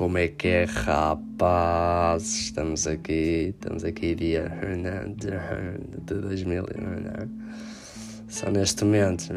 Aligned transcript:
como 0.00 0.16
é 0.16 0.28
que 0.28 0.48
é, 0.48 0.64
rapaz? 0.64 2.22
Estamos 2.22 2.86
aqui, 2.86 3.54
estamos 3.54 3.84
aqui 3.84 4.14
dia 4.14 4.50
de 6.06 6.14
2000, 6.14 6.64
só 8.26 8.50
neste 8.50 8.82
momento. 8.82 9.30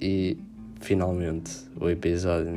E 0.00 0.36
finalmente 0.80 1.52
o 1.80 1.88
episódio. 1.88 2.50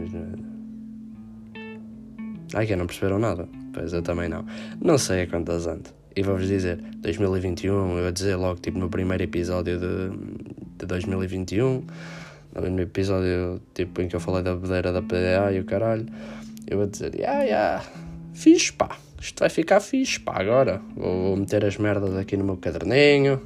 Ai, 2.55 2.65
que 2.65 2.75
não 2.75 2.87
perceberam 2.87 3.19
nada? 3.19 3.47
Pois 3.71 3.93
eu 3.93 4.01
também 4.01 4.27
não. 4.27 4.43
Não 4.81 4.97
sei 4.97 5.21
a 5.21 5.27
quantas 5.27 5.67
ando. 5.67 5.91
E 6.15 6.23
vou-vos 6.23 6.47
dizer, 6.47 6.81
2021, 7.03 7.71
eu 7.71 8.01
vou 8.01 8.11
dizer 8.11 8.35
logo, 8.35 8.59
tipo, 8.61 8.79
no 8.79 8.89
primeiro 8.89 9.21
episódio 9.21 9.77
de, 9.77 10.09
de 10.79 10.85
2021 10.87 11.83
no 12.55 12.81
episódio 12.81 13.61
tipo, 13.73 14.01
em 14.01 14.07
que 14.07 14.15
eu 14.15 14.19
falei 14.19 14.41
da 14.41 14.55
bedeira 14.55 14.91
da 14.91 15.01
PDA 15.01 15.51
e 15.53 15.59
o 15.59 15.65
caralho, 15.65 16.05
eu 16.69 16.77
vou 16.77 16.87
dizer, 16.87 17.15
yeah, 17.15 17.43
yeah, 17.43 17.85
fixe 18.33 18.71
pá, 18.71 18.95
isto 19.19 19.39
vai 19.39 19.49
ficar 19.49 19.79
fixe 19.79 20.19
pá, 20.19 20.39
agora 20.39 20.79
vou, 20.95 21.23
vou 21.23 21.37
meter 21.37 21.65
as 21.65 21.77
merdas 21.77 22.15
aqui 22.15 22.37
no 22.37 22.45
meu 22.45 22.57
caderninho, 22.57 23.41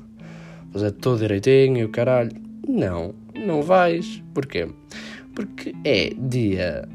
fazer 0.74 0.92
tudo 0.92 1.20
direitinho 1.20 1.78
e 1.78 1.86
o 1.86 1.90
caralho. 1.90 2.32
Não, 2.68 3.16
não 3.36 3.62
vais. 3.62 4.22
Porquê? 4.34 4.68
Porque 5.34 5.74
é 5.86 6.14
dia 6.18 6.88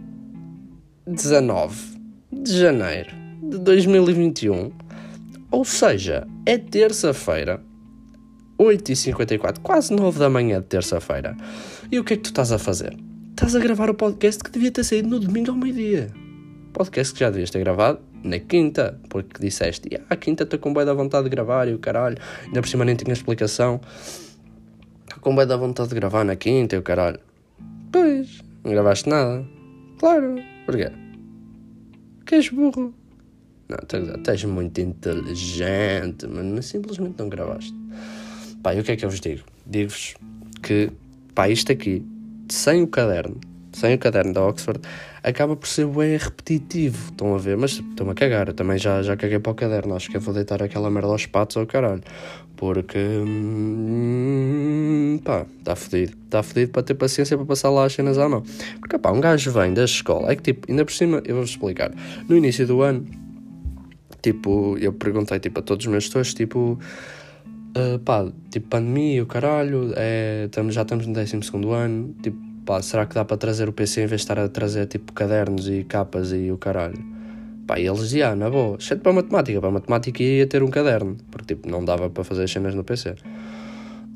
19 1.07 1.99
de 2.31 2.59
janeiro 2.59 3.11
de 3.43 3.59
2021, 3.59 4.71
ou 5.51 5.65
seja, 5.65 6.27
é 6.45 6.59
terça-feira, 6.59 7.63
8h54, 8.59 9.61
quase 9.63 9.95
9 9.95 10.19
da 10.19 10.29
manhã 10.29 10.61
de 10.61 10.67
terça-feira. 10.67 11.37
E 11.91 11.99
o 11.99 12.05
que 12.05 12.15
é 12.15 12.17
que 12.17 12.25
tu 12.25 12.27
estás 12.27 12.53
a 12.53 12.59
fazer? 12.59 12.95
Estás 13.39 13.55
a 13.55 13.61
gravar 13.61 13.89
o 13.89 13.95
podcast 13.95 14.43
que 14.43 14.51
devia 14.51 14.73
ter 14.73 14.83
saído 14.83 15.09
no 15.09 15.21
domingo 15.21 15.53
ao 15.53 15.57
meio-dia. 15.57 16.11
Podcast 16.73 17.15
que 17.15 17.21
já 17.21 17.31
devias 17.31 17.51
ter 17.51 17.61
gravado 17.61 18.01
na 18.25 18.41
quinta, 18.41 19.01
porque 19.09 19.41
disseste, 19.41 19.89
ah, 19.95 20.01
a 20.11 20.17
quinta 20.17 20.43
estou 20.43 20.59
com 20.59 20.75
bem 20.75 20.85
da 20.85 20.93
vontade 20.93 21.23
de 21.23 21.31
gravar 21.31 21.69
e 21.69 21.73
o 21.73 21.79
caralho, 21.79 22.19
ainda 22.45 22.61
por 22.61 22.67
cima 22.69 22.85
nem 22.85 22.97
tinha 22.97 23.13
explicação. 23.13 23.81
Estou 25.05 25.21
com 25.21 25.37
bem 25.37 25.47
da 25.47 25.57
vontade 25.57 25.91
de 25.91 25.95
gravar 25.95 26.25
na 26.25 26.35
quinta 26.35 26.75
e 26.75 26.81
o 26.81 26.83
caralho. 26.83 27.21
Pois, 27.93 28.43
não 28.65 28.73
gravaste 28.73 29.09
nada. 29.09 29.47
Claro, 30.01 30.35
porquê? 30.67 30.91
Que 32.27 32.35
és 32.35 32.49
burro. 32.49 32.93
Não, 33.69 33.79
estás 34.17 34.43
muito 34.43 34.81
inteligente, 34.81 36.27
mas 36.27 36.67
simplesmente 36.67 37.15
não 37.17 37.29
gravaste. 37.29 37.73
Pá, 38.65 38.75
e 38.75 38.81
o 38.81 38.83
que 38.83 38.91
é 38.91 38.97
que 38.97 39.05
eu 39.05 39.11
vos 39.11 39.21
digo? 39.21 39.45
Digo-vos 39.65 40.17
que 40.61 40.91
pá, 41.37 41.49
isto 41.49 41.71
aqui, 41.71 42.05
sem 42.49 42.83
o 42.83 42.87
caderno, 42.87 43.39
sem 43.73 43.95
o 43.95 43.99
caderno 43.99 44.33
da 44.33 44.45
Oxford, 44.47 44.81
acaba 45.23 45.55
por 45.57 45.69
ser 45.69 45.87
bem 45.87 46.17
repetitivo. 46.17 47.11
Estão 47.11 47.35
a 47.35 47.39
ver? 47.39 47.57
Mas 47.57 47.73
estão 47.73 48.11
a 48.11 48.15
cagar. 48.15 48.49
Eu 48.49 48.55
também 48.55 48.79
já, 48.79 49.03
já 49.03 49.17
caguei 49.17 49.39
para 49.39 49.53
o 49.53 49.55
caderno. 49.55 49.95
Acho 49.95 50.11
que 50.11 50.17
eu 50.17 50.21
vou 50.21 50.35
deitar 50.35 50.63
aquela 50.63 50.91
merda 50.91 51.09
aos 51.09 51.27
patos 51.27 51.57
ao 51.57 51.67
caralho. 51.67 52.03
Porque. 52.57 52.99
Hum, 53.27 54.01
pá, 55.25 55.47
está 55.59 55.77
fodido. 55.77 56.17
Está 56.25 56.43
fodido 56.43 56.73
para 56.73 56.83
ter 56.83 56.95
paciência 56.95 57.37
para 57.37 57.47
passar 57.47 57.71
lá 57.71 57.85
as 57.85 57.93
cenas 57.93 58.19
à 58.19 58.29
mão. 58.29 58.43
Porque, 58.81 58.99
pá, 58.99 59.13
um 59.13 59.21
gajo 59.21 59.53
vem 59.53 59.73
da 59.75 59.85
escola. 59.85 60.33
É 60.33 60.37
que, 60.37 60.43
tipo, 60.43 60.71
ainda 60.71 60.85
por 60.85 60.93
cima, 60.93 61.23
eu 61.25 61.37
vou-vos 61.37 61.51
explicar. 61.51 61.93
No 62.29 62.37
início 62.37 62.67
do 62.67 62.83
ano, 62.83 63.07
tipo, 64.23 64.77
eu 64.79 64.93
perguntei, 64.93 65.39
tipo, 65.39 65.61
a 65.61 65.63
todos 65.63 65.87
os 65.87 65.91
meus 65.91 66.07
tutores, 66.07 66.35
tipo 66.35 66.79
uh, 67.77 67.99
pá, 68.01 68.27
tipo 68.51 68.69
pandemia, 68.69 69.23
o 69.23 69.27
caralho, 69.27 69.93
é, 69.97 70.45
estamos, 70.47 70.75
já 70.75 70.83
estamos 70.83 71.07
no 71.07 71.13
12 71.13 71.37
ano, 71.75 72.15
tipo, 72.23 72.39
pá, 72.65 72.81
será 72.83 73.07
que 73.07 73.15
dá 73.15 73.25
para 73.25 73.37
trazer 73.37 73.69
o 73.69 73.73
PC 73.73 74.03
em 74.03 74.07
vez 74.07 74.21
de 74.21 74.25
estar 74.25 74.39
a 74.39 74.49
trazer 74.49 74.87
tipo 74.87 75.13
cadernos 75.13 75.69
e 75.69 75.85
capas 75.85 76.33
e 76.33 76.51
o 76.51 76.59
caralho? 76.59 76.99
Pá, 77.67 77.79
e 77.79 77.87
eles 77.87 78.01
diziam, 78.01 78.35
na 78.35 78.49
boa, 78.49 78.77
exceto 78.79 79.03
para 79.03 79.13
a 79.13 79.15
matemática, 79.17 79.61
para 79.61 79.69
a 79.69 79.73
matemática 79.73 80.23
ia 80.23 80.47
ter 80.47 80.63
um 80.63 80.71
caderno, 80.71 81.17
porque 81.31 81.55
tipo, 81.55 81.69
não 81.69 81.85
dava 81.85 82.09
para 82.09 82.25
fazer 82.25 82.45
as 82.45 82.51
cenas 82.51 82.75
no 82.75 82.83
PC. 82.83 83.11
Uh, 83.11 83.15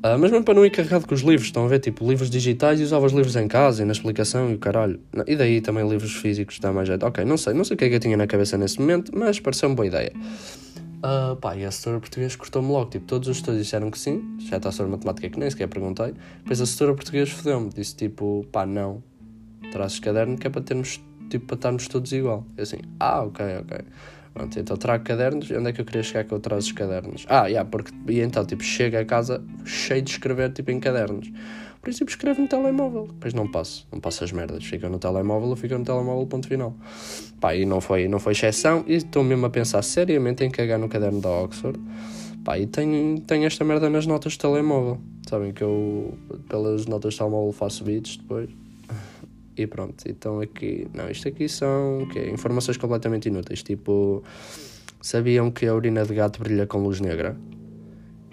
ah, 0.03 0.17
mas 0.17 0.31
mesmo 0.31 0.43
para 0.43 0.55
não 0.55 0.65
ir 0.65 0.69
carregado 0.69 1.07
com 1.07 1.15
os 1.15 1.21
livros, 1.21 1.45
estão 1.45 1.63
a 1.63 1.67
ver? 1.69 1.79
Tipo, 1.79 2.05
livros 2.05 2.29
digitais 2.29 2.79
e 2.81 2.83
usava 2.83 3.05
os 3.05 3.13
livros 3.13 3.37
em 3.37 3.47
casa 3.47 3.83
e 3.83 3.85
na 3.85 3.93
explicação 3.93 4.51
e 4.51 4.55
o 4.55 4.57
caralho. 4.57 4.99
E 5.25 5.33
daí 5.33 5.61
também 5.61 5.87
livros 5.87 6.13
físicos 6.13 6.59
dá 6.59 6.73
mais 6.73 6.89
jeito. 6.89 7.05
Ok, 7.05 7.23
não 7.23 7.37
sei, 7.37 7.53
não 7.53 7.63
sei 7.63 7.75
o 7.75 7.77
que 7.77 7.85
é 7.85 7.89
que 7.89 7.95
eu 7.95 7.99
tinha 8.01 8.17
na 8.17 8.27
cabeça 8.27 8.57
nesse 8.57 8.81
momento, 8.81 9.13
mas 9.15 9.39
pareceu-me 9.39 9.75
boa 9.75 9.87
ideia. 9.87 10.11
Uh, 11.03 11.35
pá, 11.35 11.53
e 11.57 11.65
a 11.65 11.67
assessora 11.67 11.99
portuguesa 11.99 12.37
cortou-me 12.37 12.69
logo. 12.69 12.89
Tipo, 12.89 13.05
todos 13.05 13.27
os 13.27 13.37
estudos 13.37 13.61
disseram 13.61 13.91
que 13.91 13.99
sim, 13.99 14.37
está 14.39 14.55
a 14.55 14.69
assessora 14.69 14.87
matemática 14.87 15.29
que 15.29 15.37
nem 15.37 15.49
sequer 15.49 15.67
perguntei. 15.67 16.13
Depois 16.37 16.61
a 16.61 16.63
assessora 16.63 16.93
portuguesa 16.93 17.29
fodeu-me, 17.31 17.69
disse 17.69 17.93
tipo, 17.93 18.45
pá, 18.53 18.65
não, 18.65 19.03
trazes 19.73 19.99
caderno 19.99 20.37
que 20.37 20.47
é 20.47 20.49
para 20.49 20.61
termos, 20.61 21.01
tipo, 21.29 21.45
para 21.45 21.55
estarmos 21.55 21.87
todos 21.89 22.11
igual. 22.13 22.47
Eu 22.55 22.63
assim, 22.63 22.77
ah, 23.01 23.21
ok, 23.23 23.45
ok. 23.63 23.79
Pronto, 24.33 24.59
então 24.59 24.77
trago 24.77 25.03
cadernos. 25.03 25.51
Onde 25.51 25.69
é 25.69 25.73
que 25.73 25.81
eu 25.81 25.85
queria 25.85 26.03
chegar 26.03 26.23
que 26.23 26.33
eu 26.33 26.39
trago 26.39 26.61
os 26.61 26.71
cadernos? 26.71 27.25
Ah, 27.27 27.47
yeah, 27.47 27.69
porque. 27.69 27.91
E 28.07 28.21
então, 28.21 28.45
tipo, 28.45 28.63
chega 28.63 29.01
a 29.01 29.05
casa 29.05 29.43
cheio 29.65 30.01
de 30.01 30.11
escrever, 30.11 30.53
tipo, 30.53 30.71
em 30.71 30.79
cadernos 30.79 31.29
princípio 31.83 32.11
escrevo 32.11 32.41
no 32.41 32.47
telemóvel. 32.47 33.07
Depois 33.07 33.33
não 33.33 33.45
passo, 33.45 33.85
não 33.91 33.99
passo 33.99 34.23
as 34.23 34.31
merdas. 34.31 34.63
Fica 34.63 34.89
no 34.89 34.97
telemóvel 34.97 35.49
ou 35.49 35.55
fica 35.55 35.77
no 35.77 35.83
telemóvel, 35.83 36.25
ponto 36.25 36.47
final. 36.47 36.73
Pá, 37.39 37.53
e 37.53 37.65
não 37.65 37.81
foi, 37.81 38.07
não 38.07 38.19
foi 38.19 38.31
exceção. 38.31 38.85
E 38.87 38.95
estou 38.95 39.23
mesmo 39.23 39.45
a 39.45 39.49
pensar 39.49 39.81
seriamente 39.83 40.43
em 40.45 40.49
cagar 40.49 40.79
no 40.79 40.87
caderno 40.87 41.19
da 41.19 41.29
Oxford. 41.29 41.77
Pá, 42.43 42.57
e 42.57 42.65
tenho, 42.65 43.19
tenho 43.21 43.45
esta 43.45 43.65
merda 43.65 43.89
nas 43.89 44.07
notas 44.07 44.31
de 44.31 44.39
telemóvel. 44.39 44.99
Sabem 45.29 45.51
que 45.51 45.61
eu, 45.61 46.17
pelas 46.47 46.85
notas 46.85 47.13
de 47.13 47.19
telemóvel, 47.19 47.51
faço 47.51 47.83
beats 47.83 48.15
depois. 48.15 48.49
E 49.55 49.67
pronto, 49.67 50.03
então 50.07 50.39
aqui, 50.39 50.87
não, 50.93 51.07
isto 51.09 51.27
aqui 51.27 51.47
são 51.47 52.07
que 52.11 52.19
informações 52.31 52.75
completamente 52.75 53.27
inúteis, 53.27 53.61
tipo, 53.61 54.23
sabiam 54.99 55.51
que 55.51 55.67
a 55.67 55.75
urina 55.75 56.03
de 56.03 56.15
gato 56.15 56.41
brilha 56.41 56.65
com 56.65 56.79
luz 56.79 56.99
negra? 56.99 57.37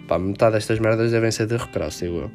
Pá, 0.07 0.17
metade 0.17 0.55
destas 0.55 0.79
merdas 0.79 1.11
devem 1.11 1.29
ser 1.31 1.45
de 1.45 1.57
recross, 1.57 2.01
eu. 2.01 2.31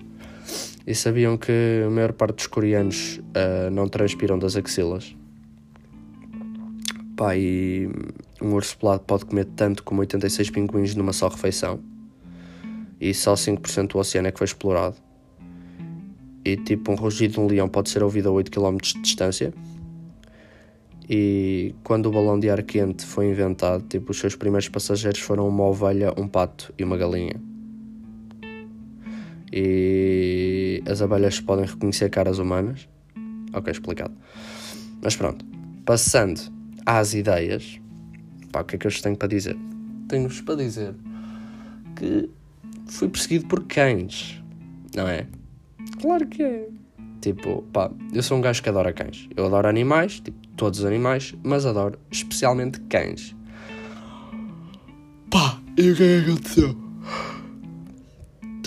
E 0.87 0.95
sabiam 0.95 1.37
que 1.37 1.83
a 1.85 1.91
maior 1.91 2.13
parte 2.13 2.37
dos 2.37 2.47
coreanos 2.47 3.19
uh, 3.19 3.71
não 3.73 3.89
transpiram 3.89 4.39
das 4.39 4.55
axilas? 4.55 5.17
Pá, 7.17 7.37
e 7.37 7.91
um 8.41 8.53
urso 8.55 8.79
pelado 8.79 9.03
pode 9.03 9.25
comer 9.25 9.47
tanto 9.57 9.83
como 9.83 10.01
86 10.03 10.51
pinguins 10.51 10.95
numa 10.95 11.13
só 11.13 11.27
refeição. 11.27 11.81
E 13.01 13.13
só 13.13 13.35
5% 13.35 13.89
do 13.89 13.99
oceano 13.99 14.29
é 14.29 14.31
que 14.31 14.39
foi 14.39 14.45
explorado. 14.45 14.95
E 16.45 16.57
tipo, 16.57 16.93
um 16.93 16.95
rugido 16.95 17.35
de 17.35 17.41
um 17.41 17.47
leão 17.49 17.69
pode 17.69 17.91
ser 17.91 18.05
ouvido 18.05 18.29
a 18.29 18.33
8 18.33 18.49
km 18.49 18.77
de 18.77 19.03
distância. 19.03 19.53
E 21.11 21.75
quando 21.83 22.07
o 22.07 22.13
balão 22.13 22.39
de 22.39 22.49
ar 22.49 22.63
quente 22.63 23.05
foi 23.05 23.29
inventado, 23.29 23.83
tipo, 23.89 24.13
os 24.13 24.19
seus 24.21 24.37
primeiros 24.37 24.69
passageiros 24.69 25.19
foram 25.19 25.49
uma 25.49 25.65
ovelha, 25.65 26.15
um 26.17 26.29
pato 26.29 26.73
e 26.79 26.85
uma 26.85 26.97
galinha 26.97 27.56
e 29.53 30.83
as 30.91 31.03
abelhas 31.03 31.41
podem 31.41 31.67
reconhecer 31.67 32.11
caras 32.11 32.39
humanas. 32.39 32.89
Ok, 33.53 33.71
explicado. 33.71 34.15
Mas 35.03 35.17
pronto, 35.17 35.45
passando 35.85 36.41
às 36.85 37.15
ideias, 37.15 37.81
pá, 38.53 38.61
o 38.61 38.65
que 38.65 38.77
é 38.77 38.79
que 38.79 38.87
eu 38.87 38.91
vos 38.91 39.01
tenho 39.01 39.17
para 39.17 39.29
dizer? 39.29 39.57
Tenho-vos 40.09 40.41
para 40.41 40.57
dizer 40.57 40.95
que 41.97 42.29
fui 42.87 43.09
perseguido 43.09 43.47
por 43.47 43.65
cães, 43.65 44.43
não 44.95 45.09
é? 45.09 45.27
Claro 46.01 46.27
que 46.27 46.43
é. 46.43 46.69
Tipo, 47.21 47.63
pá, 47.73 47.91
eu 48.13 48.23
sou 48.23 48.39
um 48.39 48.41
gajo 48.41 48.63
que 48.63 48.69
adora 48.69 48.93
cães. 48.93 49.29
Eu 49.37 49.47
adoro 49.47 49.69
animais, 49.69 50.21
tipo, 50.21 50.47
todos 50.57 50.81
os 50.81 50.85
animais, 50.85 51.35
mas 51.43 51.67
adoro 51.67 51.99
especialmente 52.11 52.81
cães. 52.83 53.35
Pá, 55.31 55.61
e 55.77 55.91
o 55.91 55.97
que 55.97 56.03
é 56.03 56.23
que 56.23 56.31
aconteceu? 56.31 56.86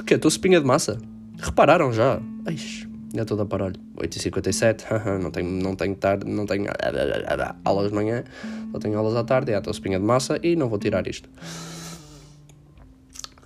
Que 0.10 0.16
Estou 0.16 0.30
espinha 0.30 0.60
de 0.60 0.66
massa. 0.66 0.98
Repararam 1.38 1.94
já? 1.94 2.20
Eish, 2.48 2.88
já 3.14 3.22
estou 3.22 3.40
a 3.40 3.46
parolho. 3.46 3.76
8h57, 3.96 5.20
não 5.22 5.30
tenho, 5.30 5.48
não 5.48 5.76
tenho 5.76 5.96
tarde, 5.96 6.26
não 6.26 6.48
tenho 6.48 6.66
aulas 7.64 7.90
de 7.90 7.96
manhã, 7.96 8.24
só 8.72 8.80
tenho 8.80 8.98
aulas 8.98 9.16
à 9.16 9.24
tarde, 9.24 9.52
já 9.52 9.60
estou 9.60 9.70
espinha 9.70 10.00
de 10.00 10.06
massa 10.06 10.40
e 10.42 10.56
não 10.56 10.68
vou 10.68 10.80
tirar 10.80 11.08
isto. 11.08 11.30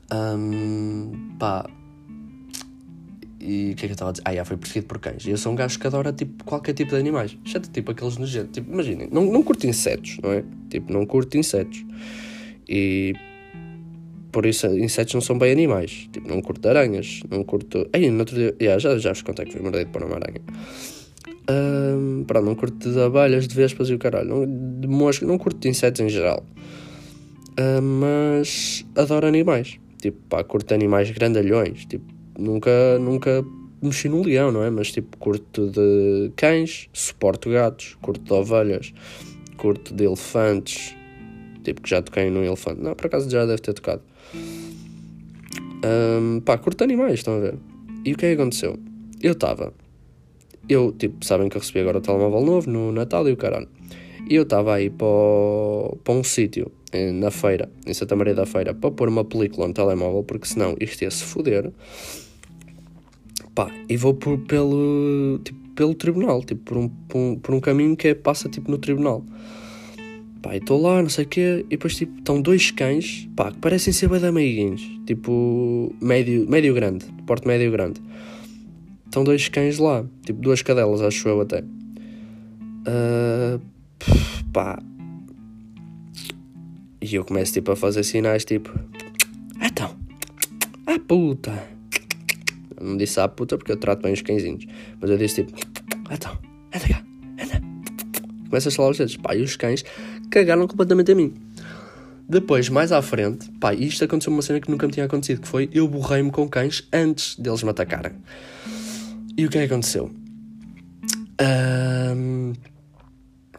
Um, 0.10 1.36
pá. 1.38 1.69
E 3.42 3.71
o 3.74 3.75
que 3.75 3.86
é 3.86 3.88
que 3.88 3.92
eu 3.92 3.92
estava 3.92 4.12
a 4.12 4.13
dizer? 4.13 4.24
Ah, 4.24 4.33
já 4.33 4.45
foi 4.45 4.56
perseguido 4.56 4.88
por 4.88 5.00
cães. 5.00 5.25
E 5.25 5.31
eu 5.31 5.38
sou 5.38 5.51
um 5.51 5.56
gajo 5.56 5.77
que 5.77 5.86
adora 5.86 6.13
tipo, 6.13 6.45
qualquer 6.45 6.71
tipo 6.71 6.92
de 6.92 6.98
animais. 6.98 7.38
Exceto 7.45 7.69
tipo 7.69 7.92
aqueles 7.92 8.16
nojentos. 8.16 8.51
Tipo, 8.54 8.71
imaginem, 8.71 9.09
não, 9.12 9.25
não 9.25 9.44
curto 9.44 9.68
insetos, 9.68 10.18
não 10.24 10.31
é? 10.31 10.45
Tipo, 10.69 10.94
não 10.94 11.06
curto 11.06 11.38
insetos. 11.38 11.83
E 12.69 13.13
por 14.33 14.47
isso 14.47 14.68
insetos 14.68 15.13
não 15.13 15.21
são 15.21 15.38
bem 15.38 15.51
animais. 15.51 16.09
Tipo, 16.12 16.27
não 16.27 16.41
curto 16.41 16.68
aranhas, 16.68 17.21
não 17.30 17.44
curto. 17.44 17.88
Ei, 17.94 18.09
no 18.09 18.19
outro 18.19 18.35
dia. 18.35 18.56
Yeah, 18.59 18.80
já, 18.80 18.97
já 18.97 19.13
vos 19.13 19.21
contei 19.21 19.45
que 19.45 19.53
fui 19.53 19.62
mordido 19.62 19.91
por 19.91 20.03
uma 20.03 20.15
aranha. 20.15 20.41
Um, 21.50 22.25
não 22.44 22.56
curto 22.56 22.91
de 22.91 23.00
abelhas, 23.00 23.47
de 23.47 23.56
vespas 23.56 23.89
e 23.89 23.94
o 23.94 24.00
caralho. 24.00 24.27
Não, 24.27 24.80
de 24.81 24.88
mosca, 24.88 25.25
não 25.25 25.38
curto 25.38 25.59
de 25.59 25.69
insetos 25.69 26.01
em 26.01 26.09
geral. 26.09 26.44
Uh, 27.59 27.81
mas 27.81 28.83
adoro 28.95 29.27
animais. 29.27 29.80
Tipo, 30.01 30.18
pá, 30.27 30.44
curto 30.44 30.74
animais 30.74 31.12
grandalhões. 31.12 31.85
Tipo, 31.85 32.06
nunca, 32.38 32.97
nunca 33.00 33.45
mexi 33.83 34.09
num 34.09 34.24
leão, 34.24 34.51
não 34.51 34.63
é? 34.63 34.71
Mas 34.71 34.91
tipo, 34.91 35.15
curto 35.18 35.69
de 35.69 36.31
cães, 36.35 36.89
suporto 36.91 37.51
gatos, 37.51 37.95
curto 38.01 38.24
de 38.24 38.33
ovelhas, 38.33 38.94
curto 39.57 39.94
de 39.94 40.06
elefantes, 40.06 40.95
tipo 41.63 41.83
que 41.83 41.89
já 41.91 42.01
toquei 42.01 42.31
num 42.31 42.44
elefante. 42.44 42.81
Não, 42.81 42.95
por 42.95 43.06
acaso 43.06 43.30
já 43.30 43.45
deve 43.45 43.62
ter 43.62 43.74
tocado. 43.74 44.01
Um, 45.85 46.39
pá, 46.39 46.57
curto 46.57 46.83
animais, 46.83 47.15
estão 47.15 47.35
a 47.35 47.39
ver? 47.39 47.56
E 48.06 48.13
o 48.13 48.18
que 48.18 48.25
é 48.25 48.35
que 48.35 48.41
aconteceu? 48.41 48.80
Eu 49.21 49.33
estava. 49.33 49.74
Eu, 50.68 50.94
tipo, 50.94 51.24
sabem 51.25 51.50
que 51.50 51.57
eu 51.57 51.62
recebi 51.62 51.80
agora 51.81 51.97
o 51.97 52.01
telemóvel 52.01 52.41
novo 52.41 52.69
no 52.69 52.91
Natal 52.91 53.27
e 53.27 53.33
o 53.33 53.38
caralho. 53.38 53.68
E 54.30 54.35
eu 54.35 54.44
estava 54.44 54.75
aí 54.75 54.89
para, 54.89 55.07
para 56.03 56.13
um 56.13 56.24
sítio, 56.24 56.71
eh, 56.94 57.12
na 57.12 57.30
feira, 57.30 57.69
em 57.85 57.94
Santa 57.94 58.15
Maria 58.15 58.33
da 58.33 58.45
Feira, 58.45 58.74
para 58.74 58.89
pôr 58.89 59.09
uma 59.09 59.25
película 59.25 59.68
no 59.68 59.74
telemóvel, 59.74 60.24
porque 60.24 60.47
senão 60.47 60.75
isto 60.80 61.01
ia 61.01 61.12
se 61.12 61.25
foder. 61.25 61.71
Pá, 63.53 63.69
e 63.89 63.97
vou 63.97 64.13
por, 64.13 64.39
pelo, 64.39 65.39
tipo, 65.44 65.59
pelo 65.75 65.94
tribunal, 65.94 66.41
tipo, 66.44 66.62
por 66.63 66.77
um, 66.77 66.88
por 66.88 67.18
um, 67.18 67.35
por 67.35 67.56
um 67.56 67.59
caminho 67.59 67.97
que 67.97 68.07
é, 68.09 68.13
passa 68.13 68.47
tipo 68.47 68.71
no 68.71 68.77
tribunal. 68.77 69.25
Pá, 70.44 70.56
e 70.56 70.57
estou 70.57 70.80
lá, 70.80 71.01
não 71.01 71.10
sei 71.10 71.24
o 71.24 71.28
quê, 71.28 71.66
e 71.68 71.69
depois 71.69 71.95
tipo, 71.95 72.19
estão 72.19 72.42
dois 72.42 72.69
cães, 72.69 73.30
pá, 73.34 73.50
que 73.50 73.60
parecem 73.60 73.94
ser 73.94 74.10
bem 74.10 74.19
da 74.19 74.30
meiguinhos, 74.30 74.81
tipo, 75.07 75.95
médio, 76.01 76.45
médio 76.50 76.74
grande, 76.74 77.06
porte 77.25 77.48
médio 77.48 77.72
grande. 77.72 78.01
Estão 79.06 79.24
dois 79.24 79.48
cães 79.48 79.78
lá, 79.80 80.06
tipo, 80.25 80.42
duas 80.42 80.62
cadelas, 80.62 81.01
acho 81.01 81.30
eu 81.30 81.40
até. 81.40 81.63
Uh, 82.84 83.62
pá. 84.51 84.78
E 87.01 87.16
eu 87.16 87.24
começo 87.24 87.54
tipo 87.54 87.72
a 87.72 87.75
fazer 87.75 88.04
sinais 88.04 88.44
tipo. 88.44 88.78
Então, 89.62 89.95
a 90.86 91.00
puta. 91.00 91.68
Eu 92.78 92.86
não 92.86 92.98
disse 92.98 93.19
a 93.19 93.28
puta 93.28 93.57
porque 93.57 93.72
eu 93.72 93.78
trato 93.78 94.01
bem 94.01 94.13
os 94.13 94.22
cãezinhos. 94.22 94.66
Mas 95.00 95.10
eu 95.10 95.18
disse 95.18 95.44
tipo. 95.44 95.57
Então, 96.12 96.38
anda 96.74 96.88
cá, 96.88 97.04
anda. 97.42 97.62
Começa 98.50 98.68
a 98.68 98.72
estalar 98.72 98.92
os 98.92 98.98
dedos. 98.98 99.18
Pá, 99.18 99.36
e 99.36 99.42
os 99.42 99.56
cães 99.56 99.86
cagaram 100.33 100.68
completamente 100.68 101.12
a 101.12 101.15
mim. 101.15 101.33
Depois, 102.27 102.69
mais 102.69 102.91
à 102.91 103.01
frente, 103.01 103.51
pá, 103.59 103.74
isto 103.74 104.03
aconteceu 104.03 104.33
uma 104.33 104.41
cena 104.41 104.59
que 104.59 104.71
nunca 104.71 104.88
me 104.88 104.94
tinha 104.94 105.06
acontecido, 105.06 105.41
que 105.41 105.47
foi 105.47 105.69
eu 105.71 105.88
borrei-me 105.88 106.31
com 106.31 106.47
cães 106.47 106.88
antes 106.91 107.35
deles 107.35 107.62
me 107.62 107.69
atacarem. 107.69 108.13
E 109.38 109.45
o 109.45 109.50
que 109.50 109.57
é 109.57 109.68
que 109.68 109.74
aconteceu? 109.74 110.09
Um, 112.15 112.53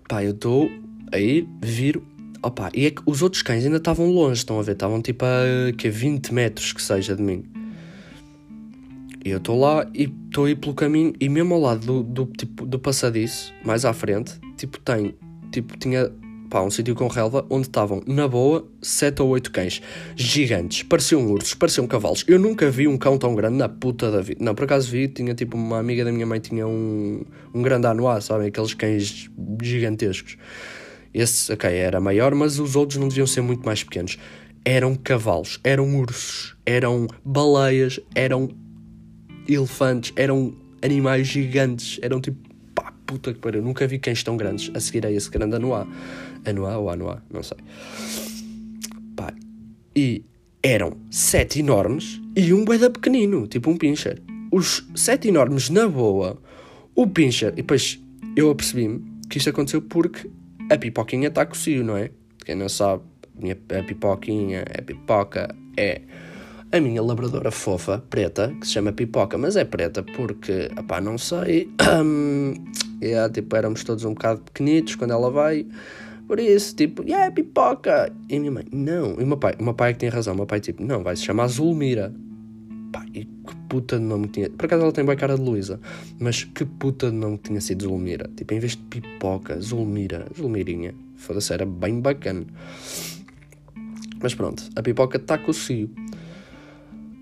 pá, 0.09 0.25
eu 0.25 0.32
estou 0.32 0.71
aí, 1.12 1.47
viro, 1.62 2.05
opá, 2.43 2.71
e 2.75 2.87
é 2.87 2.91
que 2.91 3.03
os 3.06 3.23
outros 3.23 3.43
cães 3.43 3.65
ainda 3.65 3.76
estavam 3.76 4.11
longe, 4.11 4.38
estão 4.38 4.59
a 4.59 4.62
ver? 4.62 4.73
Estavam 4.73 5.00
tipo 5.00 5.25
a 5.25 5.73
que 5.73 5.88
20 5.88 6.32
metros 6.32 6.73
que 6.73 6.82
seja 6.82 7.15
de 7.15 7.23
mim. 7.23 7.44
E 9.25 9.31
eu 9.31 9.38
estou 9.38 9.59
lá 9.59 9.87
e 9.94 10.12
estou 10.26 10.47
aí 10.47 10.55
pelo 10.55 10.75
caminho 10.75 11.15
e 11.21 11.29
mesmo 11.29 11.55
ao 11.55 11.61
lado 11.61 11.87
do, 11.87 12.03
do, 12.03 12.26
tipo, 12.32 12.67
do 12.67 12.79
passadiço, 12.79 13.53
mais 13.65 13.85
à 13.85 13.93
frente, 13.93 14.35
tipo 14.56 14.79
tem, 14.81 15.15
tipo 15.50 15.76
tinha 15.79 16.11
pá, 16.55 16.62
um 16.62 16.71
sítio 16.71 16.95
com 16.95 17.09
relva 17.09 17.45
onde 17.51 17.67
estavam, 17.67 18.01
na 18.06 18.29
boa, 18.29 18.65
sete 18.81 19.21
ou 19.21 19.29
oito 19.31 19.51
cães 19.51 19.83
gigantes, 20.15 20.85
pareciam 20.85 21.27
ursos, 21.27 21.53
pareciam 21.53 21.85
cavalos. 21.85 22.25
Eu 22.29 22.39
nunca 22.39 22.71
vi 22.71 22.87
um 22.87 22.97
cão 22.97 23.19
tão 23.19 23.35
grande 23.35 23.56
na 23.56 23.69
puta 23.69 24.09
da 24.09 24.21
vida. 24.21 24.39
Não, 24.45 24.55
por 24.55 24.62
acaso 24.62 24.89
vi, 24.89 25.09
tinha 25.09 25.35
tipo 25.35 25.56
uma 25.56 25.81
amiga 25.81 26.05
da 26.05 26.12
minha 26.12 26.25
mãe 26.25 26.39
tinha 26.39 26.65
um, 26.65 27.25
um 27.53 27.61
grande 27.61 27.89
anuá, 27.89 28.21
sabem? 28.21 28.47
Aqueles 28.47 28.73
cães 28.73 29.29
gigantescos. 29.61 30.37
Esse, 31.12 31.53
ok, 31.53 31.69
era 31.69 32.01
maior, 32.01 32.33
mas 32.37 32.61
os 32.61 32.77
outros 32.77 33.00
não 33.00 33.09
deviam 33.09 33.27
ser 33.27 33.41
muito 33.41 33.67
mais 33.67 33.83
pequenos. 33.83 34.17
Eram 34.65 34.95
cavalos, 34.95 35.59
eram 35.65 35.97
ursos, 35.97 36.55
eram 36.65 37.09
baleias, 37.25 37.99
eram 38.15 38.49
elefantes, 39.49 40.12
eram 40.15 40.55
animais 40.81 41.27
gigantes, 41.27 41.99
eram 42.00 42.21
tipo, 42.21 42.39
puta 43.07 43.33
que 43.33 43.39
pariu, 43.39 43.62
nunca 43.62 43.87
vi 43.87 43.99
cães 43.99 44.23
tão 44.23 44.37
grandes 44.37 44.71
a 44.75 44.81
seguir 44.81 45.05
a 45.05 45.11
esse 45.11 45.31
grande 45.31 45.57
anuá. 45.57 45.87
Anuá 46.44 46.76
ou 46.79 46.91
anuá, 46.91 47.23
não 47.31 47.43
sei. 47.43 47.58
Pá, 49.17 49.32
e 49.94 50.25
eram 50.62 50.96
sete 51.11 51.61
enormes 51.61 52.20
e 52.37 52.52
um 52.52 52.64
beda 52.64 52.91
pequenino, 52.91 53.46
tipo 53.46 53.70
um 53.70 53.76
pincher. 53.76 54.23
Os 54.50 54.87
sete 54.94 55.29
enormes 55.29 55.70
na 55.70 55.88
boa, 55.88 56.41
o 56.94 57.06
pincher, 57.06 57.52
e 57.52 57.56
depois 57.56 58.00
eu 58.37 58.50
apercebi-me 58.50 59.05
que 59.29 59.38
isto 59.38 59.50
aconteceu 59.50 59.82
porque 59.82 60.31
a 60.70 60.76
pipoquinha 60.76 61.29
está 61.29 61.44
com 61.44 61.55
o 61.55 61.85
não 61.85 61.96
é? 61.96 62.11
Quem 62.44 62.55
não 62.55 62.69
sabe, 62.69 63.02
a 63.79 63.82
pipoquinha, 63.82 64.64
a 64.79 64.82
pipoca 64.82 65.55
é 65.76 66.02
a 66.75 66.81
minha 66.81 67.00
labradora 67.00 67.52
fofa, 67.52 68.02
preta, 68.11 68.52
que 68.61 68.67
se 68.67 68.73
chama 68.73 68.93
Pipoca, 68.93 69.38
mas 69.38 69.55
é 69.55 69.64
preta 69.64 70.02
porque, 70.02 70.69
pá, 70.88 71.00
não 71.00 71.17
sei, 71.17 71.70
yeah, 73.00 73.31
tipo, 73.32 73.55
éramos 73.55 73.85
todos 73.85 74.05
um 74.05 74.12
bocado 74.12 74.40
pequenitos 74.40 74.97
quando 74.97 75.12
ela 75.12 75.31
vai, 75.31 75.64
por 76.26 76.41
isso, 76.41 76.75
tipo, 76.75 77.03
yeah, 77.03 77.31
Pipoca, 77.31 78.12
e 78.29 78.38
minha 78.38 78.53
mãe, 78.53 78.65
não, 78.73 79.21
e 79.21 79.25
o 79.25 79.26
meu 79.26 79.37
pai, 79.37 79.55
o 79.59 79.65
meu 79.65 79.75
pai 79.75 79.91
é 79.91 79.93
que 79.93 80.00
tem 80.00 80.09
razão, 80.09 80.35
o 80.35 80.37
meu 80.37 80.47
pai, 80.47 80.61
tipo, 80.61 80.82
não, 80.82 81.03
vai 81.03 81.17
se 81.17 81.23
chamar 81.23 81.49
Zulmira, 81.49 82.15
e 83.12 83.25
que 83.25 83.56
puta 83.69 83.99
de 83.99 84.05
nome 84.05 84.29
tinha, 84.29 84.49
por 84.50 84.67
acaso 84.67 84.82
ela 84.82 84.93
tem 84.93 85.05
bem 85.05 85.17
cara 85.17 85.37
de 85.37 85.43
Luísa, 85.43 85.81
mas 86.19 86.44
que 86.44 86.65
puta 86.65 87.11
de 87.11 87.17
nome 87.17 87.38
tinha 87.38 87.61
sido 87.61 87.85
Zulmira, 87.85 88.31
tipo, 88.37 88.55
em 88.55 88.59
vez 88.59 88.73
de 88.73 88.79
Pipoca, 88.79 89.61
Zulmira, 89.61 90.26
Zulmirinha, 90.37 90.94
foda-se, 91.17 91.53
era 91.53 91.67
bem 91.67 92.00
bacana. 92.00 92.47
Mas 94.25 94.35
pronto, 94.35 94.71
a 94.75 94.82
pipoca 94.82 95.19
está 95.19 95.37
com 95.37 95.50
o 95.50 95.55
cio. 95.55 95.91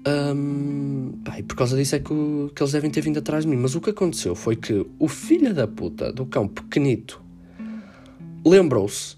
Um, 0.07 1.19
pá, 1.25 1.39
e 1.39 1.43
por 1.43 1.57
causa 1.57 1.77
disso 1.77 1.97
é 1.97 1.99
que, 1.99 2.13
o, 2.13 2.49
que, 2.55 2.63
eles 2.63 2.73
devem 2.73 2.91
ter 2.91 3.01
vindo 3.01 3.19
atrás 3.19 3.45
de 3.45 3.51
mim. 3.51 3.57
Mas 3.57 3.75
o 3.75 3.81
que 3.81 3.91
aconteceu 3.91 4.37
foi 4.37 4.55
que 4.55 4.87
o 5.01 5.09
filho 5.09 5.53
da 5.53 5.67
puta 5.67 6.13
do 6.13 6.25
cão 6.25 6.47
pequenito 6.47 7.21
lembrou-se, 8.45 9.17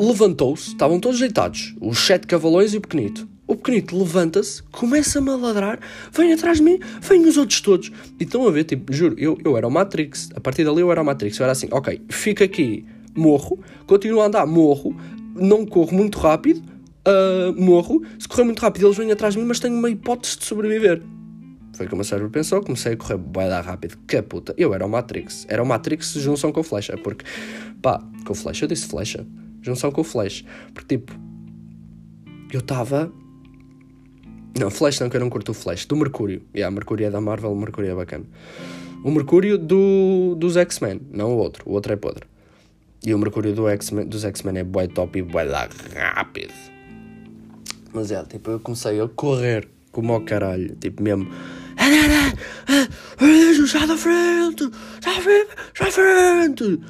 levantou-se, 0.00 0.68
estavam 0.68 1.00
todos 1.00 1.18
deitados, 1.18 1.74
os 1.80 1.98
sete 1.98 2.26
cavalões 2.26 2.74
e 2.74 2.76
o 2.76 2.80
pequenito. 2.80 3.28
O 3.46 3.54
pequenito 3.54 3.96
levanta-se, 3.96 4.62
começa-me 4.64 5.30
a 5.30 5.36
ladrar, 5.36 5.78
vem 6.12 6.32
atrás 6.32 6.58
de 6.58 6.64
mim, 6.64 6.80
vem 7.00 7.26
os 7.26 7.36
outros 7.36 7.60
todos. 7.60 7.92
E 8.18 8.24
estão 8.24 8.46
a 8.46 8.50
ver, 8.50 8.64
tipo, 8.64 8.92
juro, 8.92 9.14
eu, 9.18 9.38
eu 9.44 9.56
era 9.56 9.68
o 9.68 9.70
Matrix. 9.70 10.30
A 10.34 10.40
partir 10.40 10.64
dali 10.64 10.80
eu 10.80 10.90
era 10.90 11.00
o 11.00 11.04
Matrix. 11.04 11.38
Eu 11.38 11.44
era 11.44 11.52
assim, 11.52 11.68
ok, 11.70 12.02
fico 12.08 12.42
aqui, 12.42 12.84
morro, 13.14 13.60
continuo 13.86 14.20
a 14.20 14.26
andar, 14.26 14.46
morro, 14.46 14.96
não 15.34 15.64
corro 15.64 15.94
muito 15.94 16.18
rápido 16.18 16.76
uh, 17.06 17.60
morro, 17.60 18.02
se 18.18 18.26
correr 18.26 18.44
muito 18.44 18.60
rápido 18.60 18.86
eles 18.86 18.96
vêm 18.96 19.10
atrás 19.12 19.34
de 19.34 19.40
mim, 19.40 19.46
mas 19.46 19.60
tenho 19.60 19.74
uma 19.74 19.88
hipótese 19.88 20.38
de 20.38 20.44
sobreviver. 20.44 21.02
Foi 21.76 21.86
como 21.86 22.00
o 22.00 22.04
cérebro 22.04 22.30
pensou, 22.30 22.62
comecei 22.62 22.94
a 22.94 22.96
correr 22.96 23.18
dar 23.18 23.60
rápido, 23.60 23.98
que 24.08 24.20
puta. 24.22 24.54
Eu 24.56 24.72
era 24.72 24.84
o 24.84 24.88
Matrix, 24.88 25.44
era 25.48 25.62
o 25.62 25.66
Matrix 25.66 26.14
junção 26.14 26.50
com 26.50 26.62
flecha, 26.62 26.96
porque, 26.96 27.24
pá, 27.82 28.02
com 28.24 28.34
flecha, 28.34 28.64
eu 28.64 28.68
disse 28.68 28.86
flecha, 28.86 29.26
junção 29.60 29.92
com 29.92 30.02
flash, 30.02 30.42
porque 30.72 30.96
tipo, 30.96 31.12
eu 32.52 32.60
estava. 32.60 33.12
Não, 34.58 34.70
Flash 34.70 35.00
não, 35.00 35.10
que 35.10 35.16
eu 35.18 35.20
não 35.20 35.28
curto 35.28 35.50
o 35.50 35.54
Flash, 35.54 35.84
do 35.84 35.94
Mercúrio. 35.94 36.40
E 36.54 36.60
yeah, 36.60 36.74
Mercúrio 36.74 37.06
é 37.06 37.10
da 37.10 37.20
Marvel, 37.20 37.52
o 37.52 37.56
Mercúrio 37.56 37.90
é 37.90 37.94
bacana. 37.94 38.24
O 39.04 39.10
Mercúrio 39.10 39.58
do, 39.58 40.34
dos 40.34 40.56
X-Men, 40.56 41.02
não 41.12 41.34
o 41.34 41.36
outro, 41.36 41.62
o 41.68 41.72
outro 41.72 41.92
é 41.92 41.96
podre. 41.96 42.24
E 43.04 43.12
o 43.12 43.18
Mercúrio 43.18 43.54
do 43.54 43.68
X 43.68 43.90
dos 44.06 44.24
X-Men 44.24 44.58
é 44.58 44.64
bué 44.64 44.86
top 44.86 45.18
e 45.18 45.22
bué 45.22 45.44
rápido. 45.94 46.54
Mas 47.92 48.10
é, 48.10 48.22
tipo, 48.24 48.50
eu 48.50 48.60
comecei 48.60 48.98
a 48.98 49.06
correr 49.08 49.68
como 49.92 50.14
ao 50.14 50.22
caralho, 50.22 50.74
tipo 50.76 51.02
mesmo. 51.02 51.28
Já 53.66 53.84
da 53.84 53.96
frente! 53.96 54.70
Já 55.74 55.84
da 55.84 55.90
frente! 55.90 56.80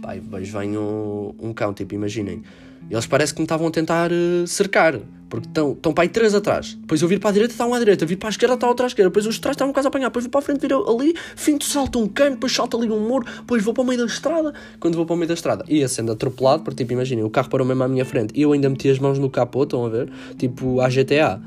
Pai, 0.00 0.20
vejo 0.20 0.58
vem 0.58 0.78
um, 0.78 1.34
um 1.38 1.52
cão, 1.52 1.74
tipo, 1.74 1.94
imaginem. 1.94 2.42
Eles 2.90 3.06
parece 3.06 3.34
que 3.34 3.40
me 3.40 3.44
estavam 3.44 3.66
a 3.66 3.70
tentar 3.70 4.10
uh, 4.10 4.46
cercar, 4.46 4.98
porque 5.28 5.48
estão, 5.48 5.92
para 5.92 6.04
aí 6.04 6.08
três 6.08 6.34
atrás. 6.34 6.74
Depois 6.74 7.02
eu 7.02 7.08
vir 7.08 7.20
para 7.20 7.30
a 7.30 7.32
direita, 7.32 7.52
está 7.52 7.66
um 7.66 7.74
à 7.74 7.78
direita, 7.78 8.06
vir 8.06 8.16
para 8.16 8.28
a 8.28 8.30
esquerda, 8.30 8.66
outro 8.66 8.84
à 8.84 8.86
esquerda. 8.86 9.10
Depois 9.10 9.26
os 9.26 9.34
de 9.34 9.40
trás 9.40 9.54
estavam 9.54 9.72
quase 9.72 9.86
a 9.86 9.90
apanhar. 9.90 10.06
Depois 10.08 10.24
vou 10.24 10.30
para 10.30 10.38
a 10.38 10.42
frente, 10.42 10.60
vir 10.60 10.72
ali, 10.72 11.14
finto, 11.36 11.64
salta 11.64 11.98
um 11.98 12.08
cano, 12.08 12.36
depois 12.36 12.52
salta 12.52 12.76
ali 12.76 12.90
um 12.90 13.06
muro, 13.06 13.26
depois 13.40 13.62
vou 13.62 13.74
para 13.74 13.82
o 13.82 13.86
meio 13.86 14.00
da 14.00 14.06
estrada. 14.06 14.54
Quando 14.80 14.94
vou 14.94 15.04
para 15.04 15.14
o 15.14 15.16
meio 15.16 15.28
da 15.28 15.34
estrada, 15.34 15.64
ia 15.68 15.88
sendo 15.88 16.12
atropelado, 16.12 16.62
porque 16.62 16.82
tipo, 16.82 16.92
imaginem, 16.94 17.24
o 17.24 17.30
carro 17.30 17.50
parou 17.50 17.66
mesmo 17.66 17.82
à 17.82 17.88
minha 17.88 18.04
frente 18.04 18.32
e 18.34 18.42
eu 18.42 18.52
ainda 18.52 18.70
meti 18.70 18.88
as 18.88 18.98
mãos 18.98 19.18
no 19.18 19.28
capô, 19.28 19.64
estão 19.64 19.84
a 19.84 19.88
ver? 19.90 20.10
Tipo, 20.38 20.80
a 20.80 20.88
GTA. 20.88 21.42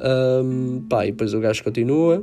Um, 0.00 0.82
pá, 0.88 1.06
e 1.06 1.10
depois 1.10 1.34
o 1.34 1.40
gajo 1.40 1.62
continua. 1.64 2.22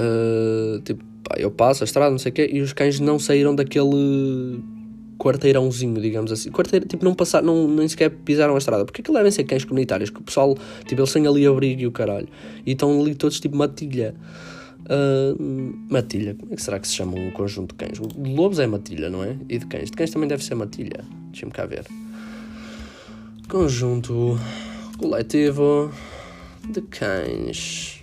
Uh, 0.00 0.80
tipo, 0.80 1.04
pá, 1.24 1.36
eu 1.38 1.50
passo 1.50 1.82
a 1.82 1.86
estrada, 1.86 2.10
não 2.10 2.18
sei 2.18 2.30
o 2.30 2.34
quê, 2.34 2.48
e 2.52 2.60
os 2.60 2.72
cães 2.72 3.00
não 3.00 3.18
saíram 3.18 3.54
daquele 3.54 4.62
quarteirãozinho, 5.18 6.00
digamos 6.00 6.30
assim. 6.32 6.50
Quarteira, 6.50 6.86
tipo, 6.86 7.04
não 7.04 7.14
passaram, 7.14 7.46
não, 7.46 7.68
nem 7.68 7.88
sequer 7.88 8.10
pisaram 8.10 8.54
a 8.54 8.58
estrada. 8.58 8.84
Porque 8.84 9.00
aquilo 9.00 9.16
devem 9.16 9.32
ser 9.32 9.44
cães 9.44 9.64
comunitários, 9.64 10.10
que 10.10 10.20
o 10.20 10.22
pessoal, 10.22 10.56
tipo, 10.86 11.00
eles 11.00 11.12
têm 11.12 11.26
ali 11.26 11.46
abrigo 11.46 11.82
e 11.82 11.86
o 11.86 11.92
caralho. 11.92 12.28
E 12.64 12.72
estão 12.72 13.00
ali 13.00 13.14
todos, 13.14 13.40
tipo, 13.40 13.56
matilha. 13.56 14.14
Uh, 14.84 15.36
matilha, 15.90 16.34
como 16.34 16.52
é 16.52 16.56
que 16.56 16.62
será 16.62 16.78
que 16.78 16.88
se 16.88 16.94
chama 16.94 17.18
um 17.18 17.30
conjunto 17.32 17.72
de 17.72 17.84
cães? 17.84 18.00
De 18.00 18.34
lobos 18.34 18.58
é 18.58 18.66
matilha, 18.66 19.10
não 19.10 19.22
é? 19.22 19.36
E 19.48 19.58
de 19.58 19.66
cães? 19.66 19.90
De 19.90 19.96
cães 19.96 20.10
também 20.10 20.28
deve 20.28 20.42
ser 20.42 20.54
matilha. 20.54 21.04
Deixa-me 21.30 21.52
cá 21.52 21.66
ver. 21.66 21.84
Conjunto 23.48 24.38
coletivo 24.98 25.92
de 26.68 26.82
cães. 26.82 28.02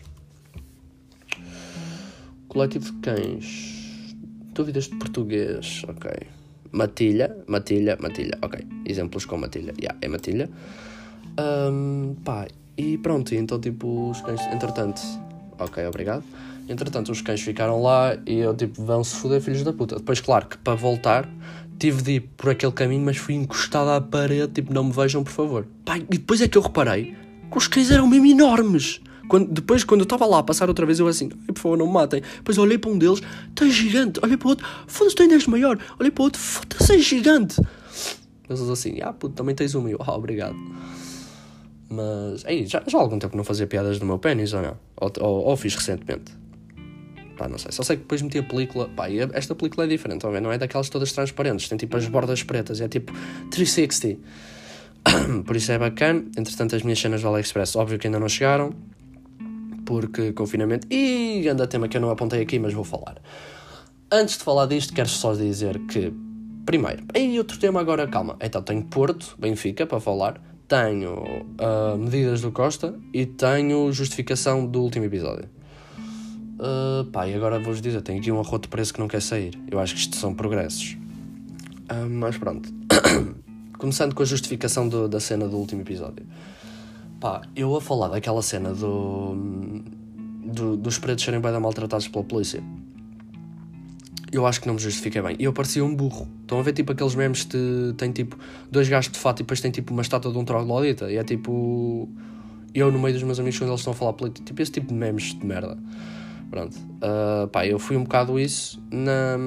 Coletivo 2.47 2.85
de 2.85 2.93
cães. 2.99 4.15
Dúvidas 4.53 4.85
de 4.85 4.95
português, 4.95 5.83
ok. 5.87 6.09
Matilha, 6.71 7.35
matilha, 7.47 7.97
matilha, 7.99 8.37
ok. 8.41 8.65
Exemplos 8.85 9.25
com 9.25 9.37
matilha, 9.37 9.73
yeah, 9.77 9.97
é 10.01 10.07
matilha. 10.07 10.49
Um, 11.37 12.15
pá, 12.23 12.47
e 12.77 12.97
pronto, 12.97 13.35
então 13.35 13.59
tipo, 13.59 14.09
os 14.09 14.21
cães, 14.21 14.41
entretanto, 14.53 15.01
ok, 15.59 15.85
obrigado. 15.85 16.23
Entretanto, 16.67 17.11
os 17.11 17.21
cães 17.21 17.41
ficaram 17.41 17.81
lá 17.81 18.17
e 18.25 18.39
eu 18.39 18.55
tipo, 18.55 18.83
vão-se 18.83 19.15
foder, 19.17 19.41
filhos 19.41 19.63
da 19.63 19.73
puta. 19.73 19.97
Depois, 19.97 20.19
claro 20.21 20.47
que 20.47 20.57
para 20.57 20.75
voltar, 20.75 21.29
tive 21.77 22.01
de 22.01 22.11
ir 22.13 22.19
por 22.37 22.49
aquele 22.49 22.71
caminho, 22.71 23.03
mas 23.03 23.17
fui 23.17 23.35
encostado 23.35 23.89
à 23.89 24.01
parede, 24.01 24.53
tipo, 24.53 24.73
não 24.73 24.85
me 24.85 24.91
vejam, 24.91 25.23
por 25.23 25.31
favor. 25.31 25.67
E 26.09 26.17
depois 26.17 26.41
é 26.41 26.47
que 26.47 26.57
eu 26.57 26.61
reparei 26.61 27.15
que 27.51 27.57
os 27.57 27.67
cães 27.67 27.91
eram 27.91 28.07
mesmo 28.07 28.25
enormes. 28.25 29.01
Quando, 29.27 29.51
depois, 29.51 29.83
quando 29.83 30.01
eu 30.01 30.05
estava 30.05 30.25
lá 30.25 30.39
a 30.39 30.43
passar 30.43 30.67
outra 30.69 30.85
vez, 30.85 30.99
eu 30.99 31.07
assim, 31.07 31.29
por 31.29 31.57
favor, 31.57 31.77
não 31.77 31.87
me 31.87 31.93
matem. 31.93 32.21
Depois 32.37 32.57
olhei 32.57 32.77
para 32.77 32.91
um 32.91 32.97
deles, 32.97 33.21
está 33.49 33.67
gigante. 33.67 34.19
Olhei 34.23 34.37
para 34.37 34.47
o 34.47 34.49
outro, 34.49 34.67
foda-se, 34.87 35.19
ainda 35.19 35.33
és 35.33 35.47
maior. 35.47 35.79
Olhei 35.99 36.11
para 36.11 36.21
o 36.21 36.25
outro, 36.25 36.39
foda-se, 36.39 36.93
é 36.93 36.99
gigante. 36.99 37.59
Eles 38.47 38.61
assim, 38.61 38.99
ah, 39.01 39.11
puto, 39.11 39.33
também 39.35 39.55
tens 39.55 39.73
um. 39.73 39.87
E 39.87 39.93
eu, 39.93 39.99
ah, 39.99 40.15
obrigado. 40.15 40.55
Mas, 41.89 42.45
aí, 42.45 42.65
já, 42.65 42.83
já 42.85 42.97
há 42.97 43.01
algum 43.01 43.17
tempo 43.17 43.35
não 43.35 43.43
fazia 43.43 43.65
piadas 43.65 43.99
do 43.99 44.05
meu 44.05 44.19
pênis, 44.19 44.53
ou 44.53 44.61
não? 44.61 44.77
Ou, 44.97 45.11
ou, 45.21 45.45
ou, 45.45 45.57
fiz 45.57 45.75
recentemente. 45.75 46.31
Pá, 47.35 47.47
não 47.47 47.57
sei. 47.57 47.71
Só 47.71 47.83
sei 47.83 47.97
que 47.97 48.03
depois 48.03 48.21
meti 48.21 48.37
a 48.37 48.43
película. 48.43 48.89
Pá, 48.89 49.09
e 49.09 49.19
esta 49.33 49.55
película 49.55 49.85
é 49.85 49.89
diferente, 49.89 50.17
estão 50.17 50.29
a 50.29 50.33
ver? 50.33 50.41
Não 50.41 50.51
é 50.51 50.57
daquelas 50.57 50.89
todas 50.89 51.11
transparentes. 51.11 51.67
Tem 51.69 51.77
tipo 51.77 51.95
as 51.97 52.07
bordas 52.07 52.43
pretas. 52.43 52.81
É 52.81 52.87
tipo 52.87 53.13
360. 53.51 54.19
Por 55.45 55.55
isso 55.55 55.71
é 55.71 55.77
bacana. 55.77 56.25
Entretanto, 56.37 56.75
as 56.75 56.83
minhas 56.83 56.99
cenas 56.99 57.21
do 57.21 57.27
AliExpress, 57.27 57.75
óbvio 57.75 57.99
que 57.99 58.07
ainda 58.07 58.19
não 58.19 58.29
chegaram. 58.29 58.73
Porque 59.85 60.33
confinamento. 60.33 60.87
E 60.89 61.47
anda 61.47 61.67
tema 61.67 61.87
que 61.87 61.97
eu 61.97 62.01
não 62.01 62.09
apontei 62.09 62.41
aqui, 62.41 62.57
mas 62.57 62.73
vou 62.73 62.83
falar. 62.83 63.21
Antes 64.11 64.37
de 64.37 64.43
falar 64.43 64.65
disto, 64.65 64.93
quero 64.93 65.09
só 65.09 65.33
dizer 65.33 65.79
que. 65.87 66.13
Primeiro, 66.65 67.03
e 67.13 67.37
outro 67.37 67.59
tema 67.59 67.79
agora, 67.79 68.07
calma. 68.07 68.37
Então, 68.41 68.59
tenho 68.61 68.83
Porto, 68.85 69.35
Benfica, 69.37 69.85
para 69.85 69.99
falar 69.99 70.41
tenho 70.67 71.45
uh, 71.59 71.97
medidas 71.97 72.41
do 72.41 72.51
Costa 72.51 72.95
e 73.13 73.25
tenho 73.25 73.91
justificação 73.91 74.65
do 74.65 74.81
último 74.81 75.05
episódio. 75.05 75.49
Uh, 76.59 77.05
pá, 77.11 77.27
e 77.27 77.33
agora 77.33 77.59
vou-vos 77.59 77.81
dizer, 77.81 78.01
tenho 78.01 78.19
aqui 78.19 78.31
um 78.31 78.39
arroto 78.39 78.69
preso 78.69 78.93
que 78.93 78.99
não 78.99 79.07
quer 79.07 79.21
sair. 79.21 79.59
Eu 79.69 79.79
acho 79.79 79.93
que 79.93 79.99
isto 79.99 80.15
são 80.15 80.33
progressos. 80.33 80.97
Uh, 81.91 82.09
mas 82.09 82.37
pronto. 82.37 82.73
Começando 83.77 84.15
com 84.15 84.23
a 84.23 84.25
justificação 84.25 84.87
do, 84.87 85.07
da 85.07 85.19
cena 85.19 85.47
do 85.47 85.57
último 85.57 85.81
episódio. 85.81 86.25
Pá, 87.19 87.41
eu 87.55 87.75
a 87.75 87.81
falar 87.81 88.07
daquela 88.09 88.41
cena 88.41 88.73
do, 88.73 89.35
do 90.45 90.77
dos 90.77 90.97
pretos 90.97 91.23
serem 91.23 91.39
bem 91.39 91.51
maltratados 91.59 92.07
pela 92.07 92.23
polícia 92.23 92.63
eu 94.35 94.45
acho 94.45 94.59
que 94.59 94.67
não 94.67 94.75
me 94.75 94.81
justifiquei 94.81 95.21
bem. 95.21 95.35
Eu 95.39 95.53
parecia 95.53 95.83
um 95.83 95.95
burro. 95.95 96.27
Estão 96.41 96.59
a 96.59 96.61
ver 96.61 96.73
tipo 96.73 96.91
aqueles 96.91 97.15
memes 97.15 97.43
que 97.43 97.93
tem 97.97 98.11
tipo 98.11 98.37
dois 98.69 98.89
gajos 98.89 99.11
de 99.11 99.17
fato 99.17 99.39
e 99.39 99.43
depois 99.43 99.61
tem 99.61 99.71
tipo 99.71 99.93
uma 99.93 100.01
estátua 100.01 100.31
de 100.31 100.37
um 100.37 100.43
troglodita 100.43 101.11
e 101.11 101.15
é 101.15 101.23
tipo 101.23 102.09
eu 102.73 102.91
no 102.91 102.99
meio 102.99 103.13
dos 103.13 103.23
meus 103.23 103.39
amigos 103.39 103.57
quando 103.57 103.69
eles 103.69 103.79
estão 103.79 103.93
a 103.93 103.95
falar 103.95 104.13
política, 104.13 104.45
tipo 104.45 104.61
esse 104.61 104.71
tipo 104.71 104.87
de 104.87 104.93
memes 104.93 105.33
de 105.33 105.45
merda. 105.45 105.77
Pronto. 106.55 106.77
Uh, 106.77 107.49
pá, 107.49 107.67
eu 107.67 107.77
fui 107.77 107.97
um 107.97 108.03
bocado 108.03 108.39
isso 108.39 108.81
na, 108.89 109.37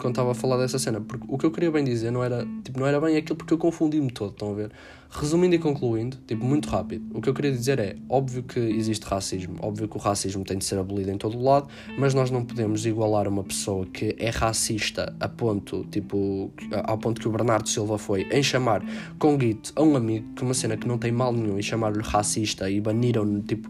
quando 0.00 0.14
estava 0.14 0.32
a 0.32 0.34
falar 0.34 0.56
dessa 0.56 0.80
cena. 0.80 1.00
Porque 1.00 1.24
o 1.28 1.38
que 1.38 1.46
eu 1.46 1.52
queria 1.52 1.70
bem 1.70 1.84
dizer 1.84 2.10
não 2.10 2.24
era, 2.24 2.44
tipo, 2.64 2.80
não 2.80 2.88
era 2.88 3.00
bem 3.00 3.16
aquilo 3.16 3.36
porque 3.36 3.54
eu 3.54 3.58
confundi-me 3.58 4.10
todo, 4.10 4.32
estão 4.32 4.50
a 4.50 4.54
ver? 4.54 4.72
Resumindo 5.08 5.54
e 5.54 5.58
concluindo, 5.58 6.16
tipo, 6.26 6.44
muito 6.44 6.68
rápido, 6.68 7.04
o 7.16 7.20
que 7.20 7.28
eu 7.28 7.34
queria 7.34 7.52
dizer 7.52 7.78
é, 7.78 7.96
óbvio 8.08 8.42
que 8.42 8.58
existe 8.58 9.04
racismo, 9.04 9.56
óbvio 9.60 9.88
que 9.88 9.96
o 9.96 10.00
racismo 10.00 10.44
tem 10.44 10.58
de 10.58 10.64
ser 10.64 10.78
abolido 10.78 11.10
em 11.10 11.16
todo 11.16 11.38
o 11.38 11.42
lado, 11.42 11.68
mas 11.96 12.12
nós 12.12 12.30
não 12.30 12.44
podemos 12.44 12.84
igualar 12.84 13.28
uma 13.28 13.44
pessoa 13.44 13.86
que 13.86 14.14
é 14.18 14.30
racista 14.30 15.14
a 15.20 15.28
ponto, 15.28 15.84
tipo, 15.90 16.52
ao 16.84 16.98
ponto 16.98 17.20
que 17.20 17.28
o 17.28 17.30
Bernardo 17.30 17.68
Silva 17.68 17.98
foi, 17.98 18.26
em 18.30 18.42
chamar 18.42 18.82
com 19.18 19.36
guito 19.36 19.72
a 19.76 19.82
um 19.82 19.96
amigo, 19.96 20.34
que 20.34 20.42
é 20.42 20.44
uma 20.44 20.54
cena 20.54 20.76
que 20.76 20.86
não 20.86 20.98
tem 20.98 21.12
mal 21.12 21.32
nenhum, 21.32 21.58
e 21.58 21.62
chamar-lhe 21.62 22.02
racista 22.02 22.68
e 22.68 22.80
baniram-no, 22.80 23.42
tipo, 23.42 23.68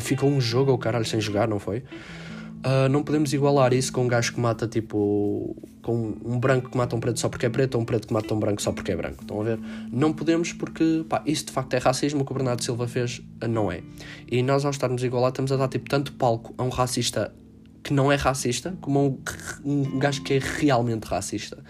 ficou 0.00 0.28
um 0.28 0.40
jogo 0.40 0.72
ao 0.72 0.78
caralho 0.78 1.04
sem 1.04 1.20
jogar, 1.20 1.48
não 1.48 1.58
foi? 1.58 1.82
Uh, 2.66 2.88
não 2.88 3.04
podemos 3.04 3.32
igualar 3.32 3.72
isso 3.72 3.92
com 3.92 4.02
um 4.02 4.08
gajo 4.08 4.34
que 4.34 4.40
mata 4.40 4.66
tipo. 4.66 5.56
com 5.82 6.16
um 6.24 6.36
branco 6.40 6.68
que 6.68 6.76
mata 6.76 6.96
um 6.96 7.00
preto 7.00 7.20
só 7.20 7.28
porque 7.28 7.46
é 7.46 7.48
preto 7.48 7.76
ou 7.76 7.82
um 7.82 7.84
preto 7.84 8.08
que 8.08 8.12
mata 8.12 8.34
um 8.34 8.40
branco 8.40 8.60
só 8.60 8.72
porque 8.72 8.90
é 8.90 8.96
branco. 8.96 9.22
Estão 9.22 9.40
a 9.40 9.44
ver? 9.44 9.60
Não 9.92 10.12
podemos 10.12 10.52
porque 10.52 11.04
pá, 11.08 11.22
isso 11.24 11.46
de 11.46 11.52
facto 11.52 11.74
é 11.74 11.78
racismo. 11.78 12.22
O 12.22 12.24
que 12.24 12.32
o 12.32 12.34
Bernardo 12.34 12.64
Silva 12.64 12.88
fez 12.88 13.22
não 13.48 13.70
é. 13.70 13.84
E 14.28 14.42
nós, 14.42 14.64
ao 14.64 14.72
estarmos 14.72 15.04
igualar, 15.04 15.28
estamos 15.28 15.52
a 15.52 15.56
dar 15.56 15.68
tipo 15.68 15.88
tanto 15.88 16.12
palco 16.14 16.54
a 16.58 16.64
um 16.64 16.68
racista 16.68 17.32
que 17.84 17.92
não 17.92 18.10
é 18.10 18.16
racista 18.16 18.76
como 18.80 18.98
a 18.98 19.02
um, 19.02 19.18
um 19.64 19.98
gajo 20.00 20.24
que 20.24 20.34
é 20.34 20.40
realmente 20.58 21.04
racista. 21.04 21.62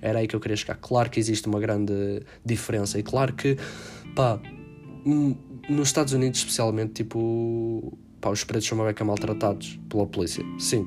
Era 0.00 0.20
aí 0.20 0.28
que 0.28 0.36
eu 0.36 0.40
queria 0.40 0.56
chegar. 0.56 0.76
Claro 0.76 1.10
que 1.10 1.18
existe 1.18 1.48
uma 1.48 1.58
grande 1.58 2.22
diferença 2.44 2.96
e 2.96 3.02
claro 3.02 3.32
que 3.32 3.56
pá, 4.14 4.40
hum, 5.04 5.34
nos 5.68 5.88
Estados 5.88 6.12
Unidos, 6.12 6.38
especialmente, 6.38 7.02
tipo 7.02 7.98
pá, 8.24 8.30
os 8.30 8.42
pretos 8.42 8.66
são 8.66 8.78
uma 8.78 8.86
beca 8.86 9.04
maltratados 9.04 9.78
pela 9.86 10.06
polícia. 10.06 10.42
Sim. 10.58 10.86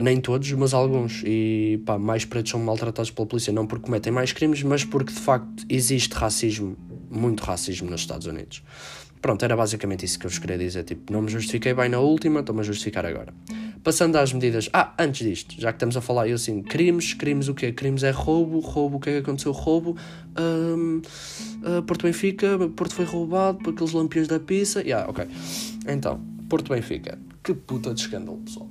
Nem 0.00 0.20
todos, 0.20 0.52
mas 0.52 0.72
alguns. 0.72 1.24
E 1.26 1.82
pá, 1.84 1.98
mais 1.98 2.24
pretos 2.24 2.52
são 2.52 2.60
maltratados 2.60 3.10
pela 3.10 3.26
polícia, 3.26 3.52
não 3.52 3.66
porque 3.66 3.86
cometem 3.86 4.12
mais 4.12 4.32
crimes, 4.32 4.62
mas 4.62 4.84
porque 4.84 5.12
de 5.12 5.18
facto 5.18 5.66
existe 5.68 6.12
racismo, 6.12 6.76
muito 7.10 7.42
racismo 7.42 7.90
nos 7.90 8.02
Estados 8.02 8.28
Unidos. 8.28 8.62
Pronto, 9.20 9.44
era 9.44 9.56
basicamente 9.56 10.04
isso 10.04 10.16
que 10.16 10.26
eu 10.26 10.30
vos 10.30 10.38
queria 10.38 10.56
dizer. 10.56 10.84
Tipo, 10.84 11.12
não 11.12 11.22
me 11.22 11.28
justifiquei 11.28 11.74
bem 11.74 11.88
na 11.88 11.98
última, 11.98 12.38
estou-me 12.38 12.60
a 12.60 12.64
justificar 12.64 13.04
agora. 13.04 13.34
Passando 13.82 14.14
às 14.16 14.32
medidas. 14.32 14.68
Ah, 14.72 14.94
antes 14.98 15.26
disto, 15.26 15.60
já 15.60 15.72
que 15.72 15.76
estamos 15.76 15.96
a 15.96 16.00
falar, 16.00 16.28
eu 16.28 16.36
assim, 16.36 16.62
crimes, 16.62 17.14
crimes 17.14 17.48
o 17.48 17.54
quê? 17.54 17.72
Crimes 17.72 18.04
é 18.04 18.10
roubo, 18.10 18.60
roubo, 18.60 18.98
o 18.98 19.00
que 19.00 19.10
é 19.10 19.12
que 19.14 19.18
aconteceu? 19.18 19.50
Roubo. 19.50 19.96
Um, 20.38 21.00
uh, 21.62 21.82
Porto 21.82 22.04
Benfica, 22.04 22.58
Porto 22.76 22.94
foi 22.94 23.04
roubado 23.04 23.58
por 23.58 23.72
aqueles 23.72 23.92
lampiões 23.92 24.28
da 24.28 24.38
pizza. 24.38 24.82
Yeah, 24.82 25.10
ok. 25.10 25.26
Então, 25.88 26.20
Porto 26.48 26.72
Benfica. 26.72 27.18
Que 27.42 27.54
puta 27.54 27.94
de 27.94 28.02
escândalo, 28.02 28.38
pessoal. 28.38 28.68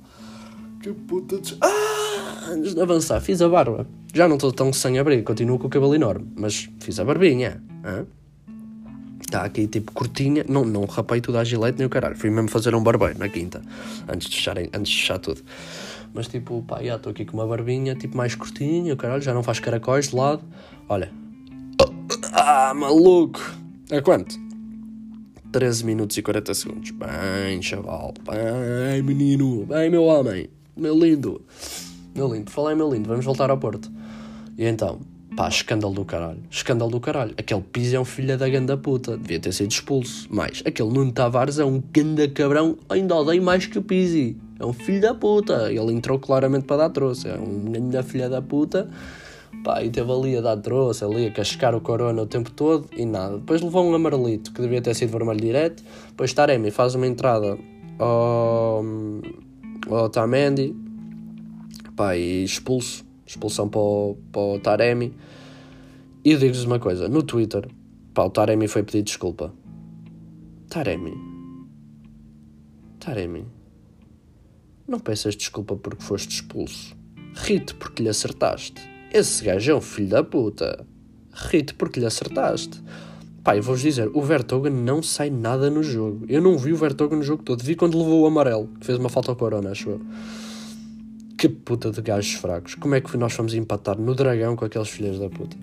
Que 0.80 0.92
puta 0.92 1.40
de. 1.40 1.56
Ah! 1.60 2.50
Antes 2.50 2.74
de 2.74 2.80
avançar, 2.80 3.20
fiz 3.20 3.42
a 3.42 3.48
barba. 3.48 3.86
Já 4.14 4.28
não 4.28 4.36
estou 4.36 4.52
tão 4.52 4.72
sem 4.72 4.98
abrigo, 4.98 5.24
continuo 5.24 5.58
com 5.58 5.66
o 5.66 5.70
cabelo 5.70 5.94
enorme, 5.94 6.32
mas 6.36 6.68
fiz 6.80 6.98
a 6.98 7.04
barbinha. 7.04 7.62
Está 9.20 9.42
aqui 9.42 9.66
tipo 9.66 9.92
curtinha. 9.92 10.44
Não, 10.48 10.64
não 10.64 10.84
rapei 10.86 11.20
tudo 11.20 11.38
à 11.38 11.44
gilete 11.44 11.78
nem 11.78 11.86
o 11.86 11.90
caralho. 11.90 12.16
Fui 12.16 12.30
mesmo 12.30 12.48
fazer 12.48 12.74
um 12.74 12.82
barbeiro 12.82 13.18
na 13.18 13.28
quinta, 13.28 13.60
antes 14.08 14.28
de 14.28 14.36
fechar, 14.36 14.56
antes 14.58 14.88
de 14.88 15.00
fechar 15.00 15.18
tudo. 15.18 15.42
Mas 16.14 16.28
tipo, 16.28 16.62
pá, 16.62 16.82
já 16.82 16.96
estou 16.96 17.10
aqui 17.10 17.24
com 17.24 17.36
uma 17.36 17.46
barbinha 17.46 17.94
tipo 17.94 18.16
mais 18.16 18.34
curtinha, 18.34 18.94
o 18.94 18.96
caralho, 18.96 19.20
já 19.20 19.34
não 19.34 19.42
faz 19.42 19.60
caracóis 19.60 20.08
de 20.08 20.16
lado. 20.16 20.42
Olha. 20.88 21.12
Ah, 22.32 22.72
maluco! 22.74 23.40
A 23.90 24.00
quanto? 24.00 24.47
13 25.52 25.84
minutos 25.84 26.16
e 26.16 26.22
40 26.22 26.54
segundos. 26.54 26.90
Bem, 26.90 27.62
chaval. 27.62 28.12
Bem, 28.22 29.02
menino. 29.02 29.64
Bem, 29.66 29.88
meu 29.90 30.04
homem. 30.04 30.48
Meu 30.76 30.98
lindo. 30.98 31.40
Meu 32.14 32.32
lindo. 32.32 32.50
Falei, 32.50 32.74
meu 32.74 32.92
lindo. 32.92 33.08
Vamos 33.08 33.24
voltar 33.24 33.50
ao 33.50 33.56
Porto. 33.56 33.90
E 34.58 34.64
então, 34.64 35.00
pá, 35.34 35.48
escândalo 35.48 35.94
do 35.94 36.04
caralho. 36.04 36.40
Escândalo 36.50 36.90
do 36.90 37.00
caralho. 37.00 37.34
Aquele 37.38 37.62
Pizzi 37.62 37.96
é 37.96 38.00
um 38.00 38.04
filho 38.04 38.36
da 38.36 38.48
ganda 38.48 38.76
puta. 38.76 39.16
Devia 39.16 39.40
ter 39.40 39.52
sido 39.52 39.70
expulso. 39.70 40.28
Mais, 40.30 40.62
aquele 40.66 40.90
Nuno 40.90 41.12
Tavares 41.12 41.58
é 41.58 41.64
um 41.64 41.82
ganda 41.92 42.28
cabrão. 42.28 42.76
Ainda 42.88 43.14
odeio 43.14 43.42
mais 43.42 43.66
que 43.66 43.78
o 43.78 43.82
Pizzi. 43.82 44.36
É 44.58 44.66
um 44.66 44.72
filho 44.72 45.00
da 45.00 45.14
puta. 45.14 45.72
Ele 45.72 45.92
entrou 45.92 46.18
claramente 46.18 46.64
para 46.64 46.76
dar 46.76 46.90
trouxa. 46.90 47.28
É 47.28 47.38
um 47.38 47.72
ganda 47.72 48.02
filha 48.02 48.28
da 48.28 48.42
puta 48.42 48.90
Pá, 49.64 49.82
e 49.82 49.90
teve 49.90 50.10
ali 50.12 50.36
a 50.36 50.40
dar 50.40 50.56
trouxe, 50.58 51.04
ali 51.04 51.26
a 51.26 51.32
cascar 51.32 51.74
o 51.74 51.80
corona 51.80 52.22
o 52.22 52.26
tempo 52.26 52.50
todo 52.50 52.88
e 52.96 53.04
nada. 53.04 53.38
Depois 53.38 53.60
levou 53.60 53.84
um 53.84 53.94
amarelito 53.94 54.52
que 54.52 54.60
devia 54.60 54.80
ter 54.80 54.94
sido 54.94 55.10
vermelho 55.10 55.40
direto. 55.40 55.82
Depois 56.08 56.32
Taremi 56.32 56.70
faz 56.70 56.94
uma 56.94 57.06
entrada 57.06 57.58
ao, 57.98 58.84
ao 59.90 60.08
Tamendi 60.08 60.74
pá, 61.98 62.16
e 62.16 62.44
expulso. 62.44 63.04
Expulsão 63.26 63.68
para 63.68 63.80
o, 63.80 64.16
para 64.32 64.40
o 64.40 64.58
Taremi. 64.60 65.14
E 66.24 66.34
digo-vos 66.36 66.64
uma 66.64 66.78
coisa: 66.78 67.08
no 67.08 67.22
Twitter, 67.22 67.68
pá, 68.14 68.24
o 68.24 68.30
Taremi 68.30 68.68
foi 68.68 68.82
pedir 68.82 69.02
desculpa. 69.02 69.52
Taremi. 70.70 71.14
Taremi. 73.00 73.46
Não 74.86 74.98
peças 74.98 75.36
desculpa 75.36 75.76
porque 75.76 76.02
foste 76.02 76.30
expulso. 76.30 76.96
Rite 77.34 77.74
porque 77.74 78.02
lhe 78.02 78.08
acertaste. 78.08 78.97
Esse 79.12 79.44
gajo 79.44 79.72
é 79.72 79.74
um 79.74 79.80
filho 79.80 80.08
da 80.08 80.22
puta. 80.22 80.86
Rite 81.32 81.74
porque 81.74 81.98
lhe 81.98 82.06
acertaste. 82.06 82.82
Pá, 83.42 83.56
eu 83.56 83.62
vou-vos 83.62 83.80
dizer, 83.80 84.10
o 84.12 84.20
Vertogen 84.20 84.72
não 84.72 85.02
sai 85.02 85.30
nada 85.30 85.70
no 85.70 85.82
jogo. 85.82 86.26
Eu 86.28 86.42
não 86.42 86.58
vi 86.58 86.72
o 86.72 86.76
Vertogen 86.76 87.16
no 87.16 87.24
jogo 87.24 87.42
todo. 87.42 87.62
Vi 87.62 87.74
quando 87.74 87.96
levou 87.96 88.22
o 88.22 88.26
amarelo, 88.26 88.68
que 88.78 88.84
fez 88.84 88.98
uma 88.98 89.08
falta 89.08 89.30
ao 89.32 89.36
Corona, 89.36 89.70
acho 89.70 89.90
eu. 89.90 90.00
Que 91.38 91.48
puta 91.48 91.90
de 91.90 92.02
gajos 92.02 92.34
fracos. 92.34 92.74
Como 92.74 92.94
é 92.94 93.00
que 93.00 93.16
nós 93.16 93.32
fomos 93.32 93.54
empatar 93.54 93.98
no 93.98 94.14
dragão 94.14 94.54
com 94.56 94.64
aqueles 94.64 94.88
filhos 94.88 95.18
da 95.18 95.30
puta? 95.30 95.56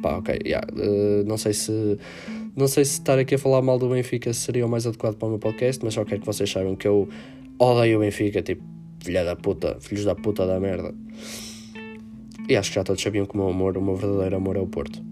Pá, 0.00 0.16
ok, 0.16 0.38
yeah. 0.44 0.66
uh, 0.72 1.24
não 1.26 1.36
sei 1.36 1.52
se 1.52 1.98
não 2.56 2.66
sei 2.66 2.84
se 2.84 2.92
estar 2.92 3.18
aqui 3.18 3.34
a 3.34 3.38
falar 3.38 3.62
mal 3.62 3.78
do 3.78 3.88
Benfica 3.88 4.32
seria 4.32 4.64
o 4.64 4.68
mais 4.68 4.86
adequado 4.86 5.16
para 5.16 5.26
o 5.26 5.30
meu 5.30 5.38
podcast, 5.38 5.84
mas 5.84 5.94
só 5.94 6.04
quero 6.04 6.20
que 6.20 6.26
vocês 6.26 6.50
saibam 6.50 6.76
que 6.76 6.88
eu 6.88 7.08
odeio 7.58 7.98
o 7.98 8.00
Benfica, 8.00 8.42
tipo, 8.42 8.62
filha 9.02 9.24
da 9.24 9.36
puta, 9.36 9.76
filhos 9.80 10.04
da 10.04 10.14
puta 10.14 10.46
da 10.46 10.58
merda. 10.58 10.94
E 12.48 12.56
acho 12.56 12.70
que 12.70 12.76
já 12.76 12.84
todos 12.84 13.02
sabiam 13.02 13.26
que 13.26 13.34
o 13.34 13.36
meu 13.36 13.48
amor, 13.48 13.76
o 13.76 13.82
meu 13.82 13.94
verdadeiro 13.94 14.36
amor 14.36 14.56
é 14.56 14.60
o 14.60 14.66
Porto. 14.66 15.02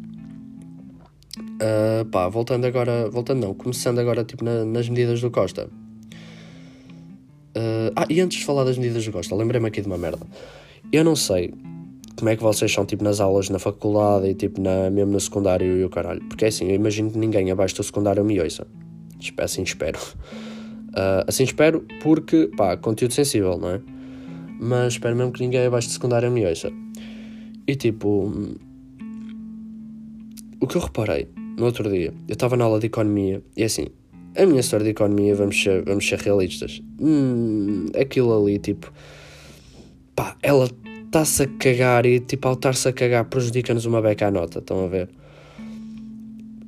Uh, 1.38 2.04
pá, 2.10 2.28
voltando 2.28 2.64
agora, 2.64 3.10
voltando 3.10 3.40
não, 3.46 3.54
começando 3.54 3.98
agora 3.98 4.24
tipo 4.24 4.42
na, 4.44 4.64
nas 4.64 4.88
medidas 4.88 5.20
do 5.20 5.30
Costa. 5.30 5.68
Uh, 7.56 7.92
ah, 7.94 8.06
e 8.08 8.20
antes 8.20 8.38
de 8.38 8.44
falar 8.44 8.64
das 8.64 8.78
medidas 8.78 9.04
do 9.04 9.12
Costa, 9.12 9.34
lembrei-me 9.34 9.68
aqui 9.68 9.80
de 9.80 9.86
uma 9.86 9.98
merda. 9.98 10.26
Eu 10.92 11.04
não 11.04 11.16
sei 11.16 11.52
como 12.16 12.30
é 12.30 12.36
que 12.36 12.42
vocês 12.42 12.72
são 12.72 12.86
tipo 12.86 13.04
nas 13.04 13.20
aulas 13.20 13.50
na 13.50 13.58
faculdade 13.58 14.28
e 14.28 14.34
tipo 14.34 14.60
na, 14.60 14.90
mesmo 14.90 15.12
no 15.12 15.20
secundário 15.20 15.78
e 15.78 15.84
o 15.84 15.90
caralho. 15.90 16.22
Porque 16.28 16.46
é 16.46 16.48
assim, 16.48 16.66
eu 16.68 16.74
imagino 16.74 17.10
que 17.10 17.18
ninguém 17.18 17.50
abaixo 17.50 17.76
do 17.76 17.82
secundário 17.82 18.24
me 18.24 18.40
ouça. 18.40 18.66
Assim 19.38 19.62
espero. 19.62 19.98
Uh, 19.98 21.24
assim 21.26 21.44
espero 21.44 21.84
porque, 22.02 22.50
pá, 22.56 22.76
conteúdo 22.76 23.12
sensível, 23.12 23.58
não 23.58 23.70
é? 23.70 23.80
Mas 24.58 24.94
espero 24.94 25.14
mesmo 25.14 25.32
que 25.32 25.40
ninguém 25.40 25.66
abaixo 25.66 25.88
do 25.88 25.92
secundário 25.92 26.30
me 26.30 26.46
ouça. 26.46 26.70
E 27.66 27.74
tipo, 27.74 28.32
o 30.60 30.66
que 30.66 30.76
eu 30.76 30.80
reparei 30.80 31.28
no 31.56 31.64
outro 31.64 31.90
dia, 31.90 32.12
eu 32.28 32.32
estava 32.32 32.56
na 32.56 32.64
aula 32.64 32.78
de 32.78 32.86
economia 32.86 33.42
e 33.56 33.64
assim, 33.64 33.86
a 34.36 34.44
minha 34.44 34.60
história 34.60 34.84
de 34.84 34.90
economia, 34.90 35.34
vamos 35.34 35.60
ser, 35.60 35.82
vamos 35.84 36.06
ser 36.06 36.18
realistas, 36.18 36.82
hum, 37.00 37.86
aquilo 37.98 38.36
ali, 38.36 38.58
tipo, 38.58 38.92
pá, 40.14 40.36
ela 40.42 40.68
está-se 41.06 41.44
a 41.44 41.46
cagar 41.46 42.04
e, 42.04 42.20
tipo, 42.20 42.46
ao 42.46 42.54
estar-se 42.54 42.88
a 42.88 42.92
cagar, 42.92 43.24
prejudica-nos 43.24 43.86
uma 43.86 44.02
beca 44.02 44.26
à 44.26 44.30
nota, 44.30 44.58
estão 44.58 44.84
a 44.84 44.88
ver? 44.88 45.08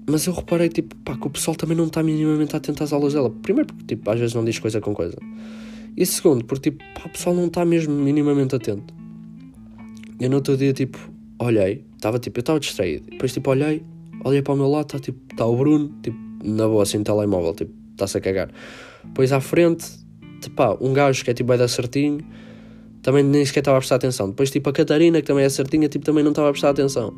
Mas 0.09 0.26
eu 0.26 0.33
reparei, 0.33 0.71
tipo, 0.71 0.97
pá, 0.97 1.17
que 1.17 1.26
o 1.26 1.31
pessoal 1.31 1.55
também 1.55 1.76
não 1.76 1.87
está 1.87 2.02
minimamente 2.02 2.57
atento 2.57 2.83
às 2.83 2.95
aulas 2.95 3.12
dela. 3.12 3.31
Primeiro, 3.43 3.67
porque, 3.67 3.95
tipo, 3.95 4.11
às 4.11 4.19
vezes 4.19 4.35
não 4.35 4.43
diz 4.43 4.59
coisa 4.59 4.81
com 4.81 4.95
coisa. 4.95 5.19
E 5.95 6.07
segundo, 6.07 6.47
porque, 6.47 6.71
tipo, 6.71 6.83
pá, 6.95 7.02
o 7.05 7.11
pessoal 7.11 7.37
não 7.37 7.47
está 7.47 7.62
mesmo 7.64 7.93
minimamente 7.93 8.57
atento. 8.57 8.95
Eu 10.20 10.30
no 10.30 10.37
outro 10.37 10.56
dia, 10.56 10.72
tipo, 10.72 10.98
olhei, 11.38 11.84
estava 11.94 12.18
tipo, 12.18 12.38
eu 12.38 12.40
estava 12.40 12.60
distraído. 12.60 13.04
Depois, 13.10 13.32
tipo, 13.32 13.50
olhei, 13.50 13.82
olhei 14.25 14.42
para 14.42 14.54
o 14.54 14.56
meu 14.56 14.68
lado, 14.68 14.87
está 14.87 14.98
tipo, 14.98 15.18
está 15.30 15.46
o 15.46 15.56
Bruno, 15.56 15.94
tipo, 16.02 16.18
na 16.42 16.66
boa, 16.66 16.82
assim, 16.82 16.98
no 16.98 17.04
telemóvel, 17.04 17.54
tipo, 17.54 17.72
está-se 17.92 18.18
a 18.18 18.20
cagar. 18.20 18.50
Depois 19.04 19.32
à 19.32 19.40
frente, 19.40 19.87
tipo, 20.40 20.56
pá, 20.56 20.76
um 20.80 20.92
gajo 20.92 21.25
que 21.25 21.30
é 21.30 21.34
tipo, 21.34 21.52
é 21.52 21.56
da 21.56 21.68
certinho, 21.68 22.18
também 23.02 23.22
nem 23.22 23.44
sequer 23.44 23.60
estava 23.60 23.76
a 23.76 23.80
prestar 23.80 23.96
atenção. 23.96 24.28
Depois, 24.28 24.50
tipo, 24.50 24.68
a 24.68 24.72
Catarina, 24.72 25.20
que 25.20 25.26
também 25.26 25.44
é 25.44 25.48
certinha, 25.48 25.88
tipo, 25.88 26.04
também 26.04 26.25
não 26.25 26.30
estava 26.30 26.48
a 26.48 26.52
prestar 26.52 26.70
atenção. 26.70 27.14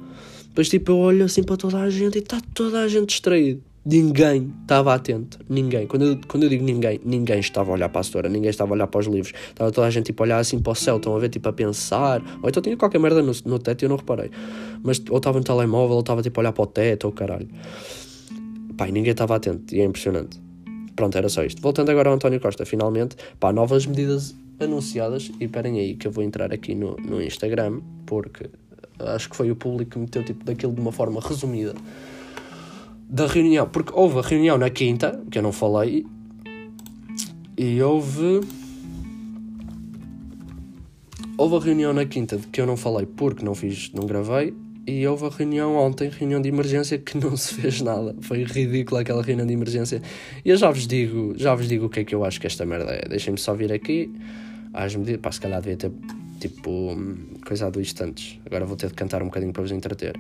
Depois, 0.49 0.69
tipo, 0.69 0.93
eu 0.93 0.99
olho 0.99 1.25
assim 1.25 1.43
para 1.43 1.57
toda 1.57 1.79
a 1.79 1.89
gente 1.89 2.17
e 2.17 2.19
está 2.19 2.41
toda 2.55 2.81
a 2.81 2.89
gente 2.89 3.09
distraído. 3.09 3.63
Ninguém 3.85 4.53
estava 4.61 4.95
atento. 4.95 5.39
Ninguém. 5.49 5.87
Quando 5.87 6.05
eu, 6.05 6.21
quando 6.29 6.43
eu 6.43 6.51
digo 6.51 6.63
ninguém, 6.63 7.01
ninguém 7.03 7.41
estava 7.41 7.71
a 7.71 7.75
olhar 7.75 7.89
para 7.89 8.03
a 8.03 8.05
setora, 8.05 8.29
ninguém 8.29 8.51
estava 8.51 8.73
a 8.73 8.75
olhar 8.75 8.87
para 8.87 9.01
os 9.01 9.07
livros. 9.07 9.33
Estava 9.49 9.73
toda 9.73 9.87
a 9.87 9.91
gente 9.91 10.07
tipo, 10.07 10.23
a 10.23 10.25
olhar 10.25 10.39
assim 10.39 10.59
para 10.59 10.73
o 10.73 10.75
céu, 10.75 10.97
estão 10.97 11.17
a 11.17 11.19
ver, 11.19 11.31
tipo, 11.31 11.49
a 11.49 11.53
pensar. 11.53 12.23
Ou 12.43 12.49
então 12.49 12.63
tinha 12.63 12.77
qualquer 12.77 12.99
merda 12.99 13.23
no, 13.23 13.33
no 13.47 13.59
teto 13.59 13.83
e 13.83 13.85
eu 13.87 13.89
não 13.89 13.97
reparei. 13.97 14.31
Mas 14.83 15.03
ou 15.09 15.17
estava 15.17 15.39
no 15.39 15.45
telemóvel, 15.45 15.95
ou 15.95 16.01
estava 16.01 16.23
tipo 16.23 16.39
a 16.39 16.43
olhar 16.43 16.53
para 16.53 16.63
o 16.63 16.67
teto, 16.67 17.05
ou 17.07 17.13
caralho. 17.13 17.49
Pai, 18.77 18.93
ninguém 18.93 19.13
estava 19.13 19.37
atento 19.37 19.75
e 19.75 19.81
é 19.81 19.85
impressionante. 19.85 20.39
Pronto, 20.95 21.17
era 21.17 21.31
só 21.31 21.43
isto. 21.43 21.63
Voltando 21.63 21.91
agora 21.91 22.11
ao 22.11 22.15
António 22.15 22.39
Costa, 22.39 22.67
finalmente, 22.67 23.17
pá, 23.39 23.51
novas 23.51 23.87
medidas 23.87 24.35
anunciadas. 24.59 25.31
E 25.41 25.45
esperem 25.45 25.81
aí 25.81 25.95
que 25.95 26.07
eu 26.07 26.13
vou 26.13 26.23
entrar 26.23 26.53
aqui 26.53 26.75
no, 26.75 26.97
no 26.97 27.23
Instagram, 27.23 27.81
porque 28.05 28.51
acho 28.99 29.31
que 29.31 29.37
foi 29.37 29.51
o 29.51 29.57
público 29.57 29.93
que 29.93 29.99
meteu 29.99 30.23
tipo 30.23 30.45
daquilo 30.45 30.75
de 30.75 30.81
uma 30.83 30.93
forma 30.93 31.19
resumida 31.19 31.75
da 33.11 33.27
reunião, 33.27 33.69
porque 33.69 33.93
houve 33.93 34.21
a 34.21 34.23
reunião 34.23 34.57
na 34.57 34.71
quinta, 34.71 35.21
que 35.29 35.39
eu 35.39 35.43
não 35.43 35.53
falei, 35.53 36.07
e 37.59 37.83
houve. 37.83 38.41
Houve 41.37 41.57
a 41.57 41.61
reunião 41.61 41.93
na 41.93 42.05
quinta 42.05 42.37
de 42.37 42.47
que 42.47 42.61
eu 42.61 42.67
não 42.67 42.77
falei 42.77 43.07
porque 43.07 43.45
não 43.45 43.55
fiz, 43.55 43.91
não 43.93 44.07
gravei, 44.07 44.55
e 44.87 45.07
houve 45.07 45.25
a 45.25 45.29
reunião 45.31 45.75
ontem, 45.75 46.09
reunião 46.09 46.41
de 46.41 46.49
emergência, 46.49 46.99
que 46.99 47.19
não 47.19 47.35
se 47.37 47.55
fez 47.55 47.81
nada. 47.81 48.15
Foi 48.21 48.45
ridícula 48.45 49.01
aquela 49.01 49.23
reunião 49.23 49.47
de 49.47 49.55
emergência. 49.55 50.01
E 50.45 50.51
eu 50.51 50.57
já 50.57 50.71
vos 50.71 50.87
digo, 50.87 51.35
já 51.37 51.55
vos 51.55 51.67
digo 51.67 51.87
o 51.87 51.89
que 51.89 52.01
é 52.01 52.05
que 52.05 52.15
eu 52.15 52.25
acho 52.25 52.41
que 52.41 52.47
esta 52.47 52.65
merda 52.65 52.93
é. 52.93 53.09
Deixem-me 53.09 53.39
só 53.39 53.55
vir 53.55 53.73
aqui 53.73 54.13
às 54.73 54.95
medidas. 54.95 55.21
Pá, 55.21 55.33
se 55.33 55.41
calhar 55.41 55.61
devia 55.61 55.77
ter 55.77 55.91
tipo 56.39 56.97
coisado 57.45 57.81
isto 57.81 58.03
antes. 58.05 58.39
Agora 58.47 58.65
vou 58.65 58.77
ter 58.77 58.89
de 58.89 58.95
cantar 58.95 59.23
um 59.23 59.27
bocadinho 59.27 59.53
para 59.53 59.63
vos 59.63 59.73
entreter. 59.73 60.15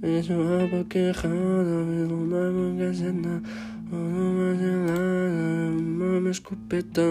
It's 0.00 0.28
uma 0.30 0.66
boca 0.68 0.98
errada, 0.98 1.28
uma 1.28 2.50
magazina, 2.52 3.42
uma 3.90 4.54
gelada, 4.54 6.18
uma 6.18 6.30
escopeta, 6.30 7.02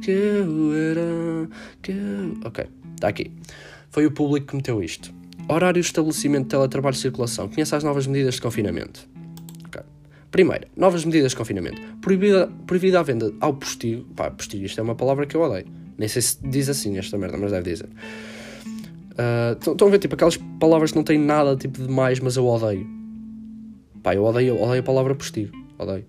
que 0.00 0.10
eu 0.10 0.74
era, 0.74 1.48
que 1.82 1.90
eu... 1.92 2.38
Ok, 2.44 2.66
está 2.94 3.08
aqui. 3.08 3.32
Foi 3.90 4.06
o 4.06 4.12
público 4.12 4.46
que 4.46 4.56
meteu 4.56 4.82
isto. 4.82 5.12
Horário 5.48 5.80
estabelecimento 5.80 6.48
teletrabalho 6.48 6.94
circulação. 6.94 7.48
Conhece 7.48 7.74
as 7.74 7.82
novas 7.82 8.06
medidas 8.06 8.36
de 8.36 8.42
confinamento. 8.42 9.08
Primeiro, 10.30 10.66
novas 10.76 11.04
medidas 11.04 11.30
de 11.30 11.36
confinamento. 11.36 11.80
Proibida, 12.00 12.50
proibida 12.66 12.98
a 12.98 13.02
venda 13.04 13.32
ao 13.40 13.54
postigo. 13.54 14.04
Pá, 14.16 14.32
postigo, 14.32 14.64
isto 14.64 14.80
é 14.80 14.82
uma 14.82 14.96
palavra 14.96 15.26
que 15.26 15.36
eu 15.36 15.40
odeio. 15.40 15.66
Nem 15.96 16.08
sei 16.08 16.22
se 16.22 16.38
diz 16.42 16.68
assim 16.68 16.98
esta 16.98 17.16
merda, 17.16 17.36
mas 17.36 17.52
deve 17.52 17.70
dizer. 17.70 17.88
Estão 19.58 19.86
uh, 19.86 19.88
a 19.88 19.90
ver, 19.90 19.98
tipo, 19.98 20.14
aquelas 20.14 20.36
palavras 20.58 20.90
que 20.90 20.96
não 20.96 21.04
têm 21.04 21.18
nada 21.18 21.56
tipo, 21.56 21.80
de 21.80 21.88
mais, 21.88 22.18
mas 22.20 22.36
eu 22.36 22.46
odeio. 22.46 22.86
Pá, 24.02 24.14
eu 24.14 24.24
odeio, 24.24 24.60
odeio 24.60 24.80
a 24.80 24.82
palavra 24.82 25.14
postigo. 25.14 25.56
Odeio. 25.78 26.04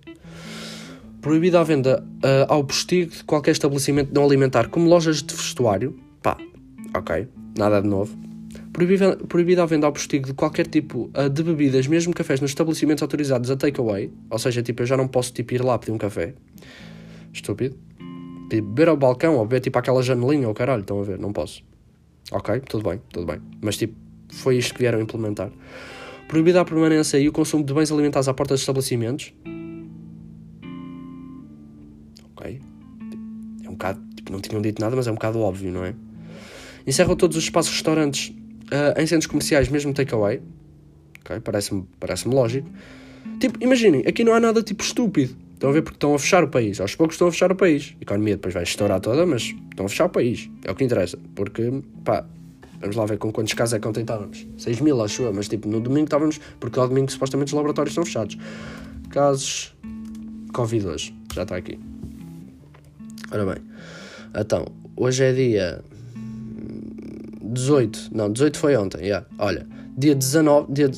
Proibida 1.20 1.60
a 1.60 1.64
venda 1.64 2.04
uh, 2.18 2.52
ao 2.52 2.64
postigo 2.64 3.10
de 3.10 3.24
qualquer 3.24 3.52
estabelecimento 3.52 4.12
não 4.12 4.24
alimentar, 4.24 4.68
como 4.68 4.88
lojas 4.88 5.22
de 5.22 5.34
vestuário. 5.34 5.98
Pá, 6.22 6.36
ok, 6.94 7.26
nada 7.56 7.80
de 7.80 7.88
novo. 7.88 8.16
Proibida, 8.72 9.16
proibida 9.16 9.62
a 9.62 9.66
venda 9.66 9.86
ao 9.86 9.92
postigo 9.92 10.26
de 10.26 10.34
qualquer 10.34 10.66
tipo 10.66 11.10
uh, 11.16 11.30
de 11.30 11.42
bebidas, 11.42 11.86
mesmo 11.86 12.12
cafés, 12.12 12.40
nos 12.40 12.50
estabelecimentos 12.50 13.02
autorizados 13.02 13.50
a 13.50 13.56
takeaway. 13.56 14.10
Ou 14.30 14.38
seja, 14.38 14.62
tipo, 14.62 14.82
eu 14.82 14.86
já 14.86 14.96
não 14.96 15.08
posso 15.08 15.32
tipo, 15.32 15.54
ir 15.54 15.64
lá 15.64 15.78
pedir 15.78 15.92
um 15.92 15.98
café. 15.98 16.34
Estúpido. 17.32 17.76
Tipo, 18.50 18.68
beber 18.68 18.88
ao 18.88 18.96
balcão 18.96 19.36
ou 19.36 19.46
beber 19.46 19.60
tipo 19.60 19.78
aquela 19.78 20.02
janelinha 20.02 20.46
ou 20.46 20.54
caralho, 20.54 20.82
estão 20.82 21.00
a 21.00 21.02
ver? 21.02 21.18
Não 21.18 21.32
posso. 21.32 21.64
Ok, 22.32 22.60
tudo 22.68 22.88
bem, 22.88 23.00
tudo 23.12 23.26
bem. 23.26 23.40
Mas 23.60 23.76
tipo, 23.76 23.94
foi 24.28 24.56
isto 24.56 24.74
que 24.74 24.80
vieram 24.80 25.00
implementar. 25.00 25.50
Proibida 26.28 26.60
a 26.60 26.64
permanência 26.64 27.18
e 27.18 27.28
o 27.28 27.32
consumo 27.32 27.64
de 27.64 27.72
bens 27.72 27.92
alimentares 27.92 28.26
à 28.26 28.34
porta 28.34 28.54
dos 28.54 28.62
estabelecimentos. 28.62 29.32
Ok. 32.34 32.60
É 33.64 33.68
um 33.68 33.72
bocado. 33.72 34.00
Tipo, 34.16 34.32
não 34.32 34.40
tinham 34.40 34.60
dito 34.60 34.80
nada, 34.80 34.96
mas 34.96 35.06
é 35.06 35.10
um 35.10 35.14
bocado 35.14 35.40
óbvio, 35.40 35.70
não 35.70 35.84
é? 35.84 35.94
Encerram 36.86 37.14
todos 37.14 37.36
os 37.36 37.44
espaços 37.44 37.72
restaurantes 37.72 38.28
uh, 38.28 39.00
em 39.00 39.06
centros 39.06 39.26
comerciais, 39.26 39.68
mesmo 39.68 39.94
takeaway. 39.94 40.40
Ok, 41.20 41.40
parece-me 41.40 41.84
parece 42.00 42.28
lógico. 42.28 42.68
Tipo, 43.40 43.62
imaginem, 43.62 44.02
aqui 44.06 44.24
não 44.24 44.34
há 44.34 44.40
nada 44.40 44.62
tipo 44.62 44.82
estúpido. 44.82 45.36
Estão 45.56 45.70
a 45.70 45.72
ver 45.72 45.80
porque 45.80 45.96
estão 45.96 46.14
a 46.14 46.18
fechar 46.18 46.44
o 46.44 46.48
país. 46.48 46.78
Aos 46.82 46.94
poucos 46.94 47.14
estão 47.14 47.28
a 47.28 47.32
fechar 47.32 47.50
o 47.50 47.56
país. 47.56 47.94
A 47.98 48.02
economia 48.02 48.36
depois 48.36 48.52
vai 48.52 48.62
estourar 48.62 49.00
toda, 49.00 49.24
mas 49.24 49.54
estão 49.70 49.86
a 49.86 49.88
fechar 49.88 50.04
o 50.04 50.10
país. 50.10 50.50
É 50.62 50.70
o 50.70 50.74
que 50.74 50.84
interessa. 50.84 51.18
Porque, 51.34 51.82
pá, 52.04 52.26
vamos 52.78 52.94
lá 52.94 53.06
ver 53.06 53.16
com 53.16 53.32
quantos 53.32 53.54
casos 53.54 53.72
é 53.72 53.78
que 53.78 53.88
ontem 53.88 54.02
estávamos. 54.02 54.46
6 54.58 54.80
mil, 54.82 55.02
acho 55.02 55.22
eu, 55.22 55.32
mas 55.32 55.48
tipo, 55.48 55.66
no 55.66 55.80
domingo 55.80 56.04
estávamos. 56.04 56.38
Porque 56.60 56.78
ao 56.78 56.86
domingo 56.86 57.10
supostamente 57.10 57.48
os 57.48 57.54
laboratórios 57.54 57.92
estão 57.92 58.04
fechados. 58.04 58.36
Casos. 59.08 59.74
Covid 60.52 60.88
hoje. 60.88 61.16
Já 61.34 61.44
está 61.44 61.56
aqui. 61.56 61.80
Ora 63.32 63.46
bem. 63.46 63.64
Então, 64.38 64.66
hoje 64.94 65.24
é 65.24 65.32
dia. 65.32 65.82
18. 67.40 68.10
Não, 68.12 68.30
18 68.30 68.58
foi 68.58 68.76
ontem. 68.76 69.04
Yeah. 69.04 69.26
Olha, 69.38 69.66
dia 69.96 70.14
19. 70.14 70.70
Dia, 70.70 70.90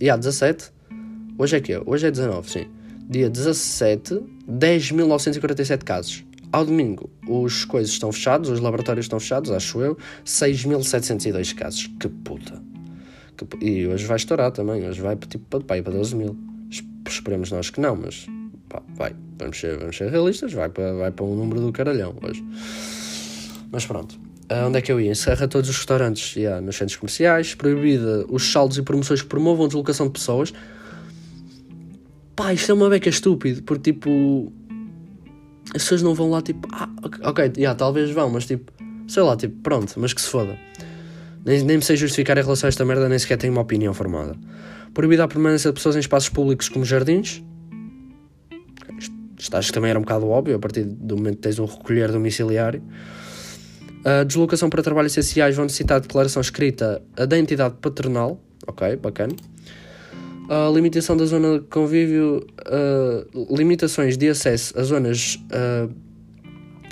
yeah, 0.00 0.18
17. 0.18 0.72
Hoje 1.36 1.56
é 1.56 1.60
que 1.60 1.74
é? 1.74 1.82
Hoje 1.84 2.06
é 2.06 2.10
19, 2.10 2.50
sim 2.50 2.79
dia 3.10 3.28
17, 3.28 4.22
10.947 4.48 5.82
casos. 5.82 6.24
Ao 6.52 6.64
domingo, 6.64 7.10
os 7.28 7.64
coisas 7.64 7.90
estão 7.90 8.12
fechados, 8.12 8.48
os 8.48 8.60
laboratórios 8.60 9.06
estão 9.06 9.18
fechados, 9.18 9.50
acho 9.50 9.80
eu, 9.80 9.98
6.702 10.24 11.54
casos. 11.54 11.90
Que 11.98 12.08
puta. 12.08 12.62
Que, 13.36 13.64
e 13.64 13.88
hoje 13.88 14.06
vai 14.06 14.16
estourar 14.16 14.52
também, 14.52 14.88
hoje 14.88 15.00
vai 15.00 15.16
tipo, 15.16 15.44
para, 15.58 15.82
para 15.82 15.92
12 15.92 16.14
mil. 16.14 16.38
Esperemos 17.08 17.50
nós 17.50 17.68
que 17.68 17.80
não, 17.80 17.96
mas 17.96 18.26
pá, 18.68 18.80
vai. 18.94 19.12
Vamos 19.38 19.58
ser, 19.58 19.76
vamos 19.76 19.96
ser 19.96 20.08
realistas, 20.08 20.52
vai 20.52 20.68
para, 20.68 20.92
vai 20.94 21.10
para 21.10 21.24
um 21.24 21.34
número 21.34 21.60
do 21.60 21.72
caralhão 21.72 22.14
hoje. 22.22 22.44
Mas 23.72 23.84
pronto. 23.84 24.20
Uh, 24.50 24.66
onde 24.66 24.78
é 24.78 24.82
que 24.82 24.90
eu 24.90 25.00
ia? 25.00 25.10
Encerra 25.10 25.48
todos 25.48 25.68
os 25.68 25.76
restaurantes 25.76 26.36
yeah, 26.36 26.60
nos 26.60 26.76
centros 26.76 26.96
comerciais, 26.96 27.54
proibida 27.54 28.24
os 28.28 28.52
saldos 28.52 28.78
e 28.78 28.82
promoções 28.82 29.22
que 29.22 29.28
promovam 29.28 29.64
a 29.64 29.68
deslocação 29.68 30.06
de 30.06 30.12
pessoas 30.12 30.52
pá, 32.40 32.54
isto 32.54 32.72
é 32.72 32.74
uma 32.74 32.88
beca 32.88 33.10
estúpido, 33.10 33.62
porque 33.64 33.92
tipo, 33.92 34.50
as 35.74 35.82
pessoas 35.82 36.00
não 36.00 36.14
vão 36.14 36.30
lá 36.30 36.40
tipo, 36.40 36.66
ah, 36.72 36.88
ok, 37.22 37.52
yeah, 37.58 37.76
talvez 37.76 38.10
vão, 38.12 38.30
mas 38.30 38.46
tipo, 38.46 38.72
sei 39.06 39.22
lá, 39.22 39.36
tipo, 39.36 39.54
pronto, 39.62 39.92
mas 39.98 40.14
que 40.14 40.22
se 40.22 40.28
foda. 40.28 40.56
Nem, 41.44 41.62
nem 41.62 41.76
me 41.76 41.82
sei 41.82 41.96
justificar 41.96 42.38
em 42.38 42.42
relação 42.42 42.66
a 42.66 42.70
esta 42.70 42.82
merda, 42.82 43.10
nem 43.10 43.18
sequer 43.18 43.36
tenho 43.36 43.52
uma 43.52 43.60
opinião 43.60 43.92
formada. 43.92 44.34
Proibida 44.94 45.24
a 45.24 45.28
permanência 45.28 45.70
de 45.70 45.74
pessoas 45.74 45.96
em 45.96 45.98
espaços 45.98 46.30
públicos 46.30 46.70
como 46.70 46.82
jardins. 46.82 47.44
Isto 49.38 49.56
acho 49.58 49.68
que 49.68 49.74
também 49.74 49.90
era 49.90 49.98
um 49.98 50.02
bocado 50.02 50.26
óbvio, 50.26 50.56
a 50.56 50.58
partir 50.58 50.84
do 50.84 51.18
momento 51.18 51.36
que 51.36 51.42
tens 51.42 51.58
um 51.58 51.66
recolher 51.66 52.10
domiciliário. 52.10 52.82
A 54.02 54.24
deslocação 54.24 54.70
para 54.70 54.82
trabalho 54.82 55.08
essenciais 55.08 55.54
vão 55.56 55.66
necessitar 55.66 56.00
de 56.00 56.06
declaração 56.06 56.40
escrita 56.40 57.02
da 57.14 57.38
entidade 57.38 57.74
patronal. 57.82 58.40
Ok, 58.66 58.96
bacana. 58.96 59.34
A 60.50 60.68
limitação 60.68 61.16
da 61.16 61.24
zona 61.26 61.60
de 61.60 61.66
convívio, 61.66 62.44
uh, 62.66 63.56
limitações 63.56 64.18
de 64.18 64.28
acesso 64.28 64.76
a 64.76 64.82
zonas 64.82 65.36
uh, 65.36 65.94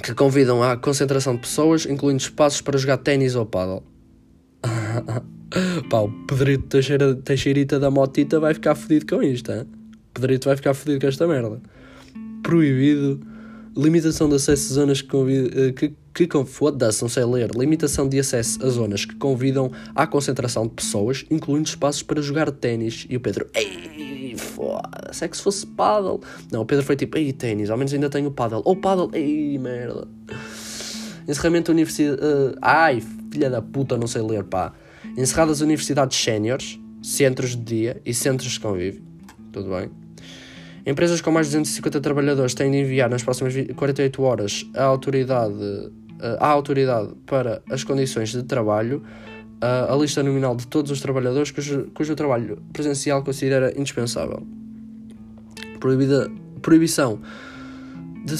que 0.00 0.14
convidam 0.14 0.62
à 0.62 0.76
concentração 0.76 1.34
de 1.34 1.40
pessoas, 1.40 1.84
incluindo 1.84 2.22
espaços 2.22 2.60
para 2.60 2.78
jogar 2.78 2.98
ténis 2.98 3.34
ou 3.34 3.44
paddle. 3.44 3.82
Pá, 5.90 5.98
o 5.98 6.08
Pedrito 6.28 6.68
Teixeira, 6.68 7.16
Teixeirita 7.16 7.80
da 7.80 7.90
Motita 7.90 8.38
vai 8.38 8.54
ficar 8.54 8.76
fodido 8.76 9.06
com 9.06 9.20
isto, 9.20 9.50
hein? 9.50 9.66
Pedrito 10.14 10.48
vai 10.48 10.54
ficar 10.54 10.72
fodido 10.72 11.00
com 11.00 11.08
esta 11.08 11.26
merda. 11.26 11.60
Proibido. 12.44 13.20
Limitação 13.76 14.28
de 14.28 14.36
acesso 14.36 14.72
a 14.72 14.74
zonas 14.76 15.02
que 15.02 15.08
convidam. 15.08 15.64
Eh, 15.64 15.72
que, 15.72 15.94
que, 16.26 16.44
foda-se, 16.44 17.02
não 17.02 17.08
sei 17.08 17.24
ler. 17.24 17.50
Limitação 17.54 18.08
de 18.08 18.18
acesso 18.18 18.64
a 18.64 18.68
zonas 18.68 19.04
que 19.04 19.14
convidam 19.14 19.70
à 19.94 20.06
concentração 20.06 20.66
de 20.66 20.74
pessoas, 20.74 21.24
incluindo 21.30 21.68
espaços 21.68 22.02
para 22.02 22.20
jogar 22.20 22.50
ténis. 22.50 23.06
E 23.08 23.16
o 23.16 23.20
Pedro, 23.20 23.48
ei, 23.54 24.34
foda-se, 24.36 25.24
é 25.24 25.28
que 25.28 25.36
se 25.36 25.42
fosse 25.42 25.66
paddle. 25.66 26.20
Não, 26.50 26.62
o 26.62 26.66
Pedro 26.66 26.84
foi 26.84 26.96
tipo, 26.96 27.16
ei, 27.18 27.32
ténis, 27.32 27.70
ao 27.70 27.76
menos 27.76 27.92
ainda 27.92 28.10
tenho 28.10 28.30
paddle. 28.30 28.62
Ou 28.64 28.76
paddle, 28.76 29.10
ei, 29.12 29.58
merda. 29.58 30.08
Encerramento 31.28 31.70
da 31.70 31.74
universidade. 31.74 32.20
Uh, 32.22 32.56
ai, 32.62 33.02
filha 33.30 33.50
da 33.50 33.60
puta, 33.60 33.96
não 33.96 34.06
sei 34.06 34.22
ler, 34.22 34.44
pá. 34.44 34.72
Encerradas 35.16 35.60
universidades 35.60 36.18
séniores, 36.18 36.80
centros 37.02 37.50
de 37.50 37.62
dia 37.62 38.02
e 38.04 38.14
centros 38.14 38.52
de 38.52 38.60
convívio. 38.60 39.02
Tudo 39.52 39.70
bem? 39.70 39.90
Empresas 40.88 41.20
com 41.20 41.30
mais 41.30 41.48
de 41.48 41.52
250 41.58 42.00
trabalhadores 42.00 42.54
têm 42.54 42.70
de 42.70 42.78
enviar 42.78 43.10
nas 43.10 43.22
próximas 43.22 43.54
48 43.76 44.22
horas 44.22 44.66
a 44.74 44.84
autoridade, 44.84 45.54
à 46.20 46.48
eh, 46.48 46.52
autoridade 46.52 47.10
para 47.26 47.62
as 47.70 47.84
condições 47.84 48.30
de 48.30 48.42
trabalho 48.42 49.02
a 49.60 49.96
lista 49.96 50.22
nominal 50.22 50.54
de 50.54 50.66
todos 50.66 50.90
os 50.90 51.00
trabalhadores 51.00 51.50
cujo, 51.50 51.90
cujo 51.92 52.14
trabalho 52.14 52.62
presencial 52.72 53.24
considera 53.24 53.72
indispensável. 53.76 54.46
Proibida, 55.80 56.30
proibição 56.62 57.20
de, 58.24 58.36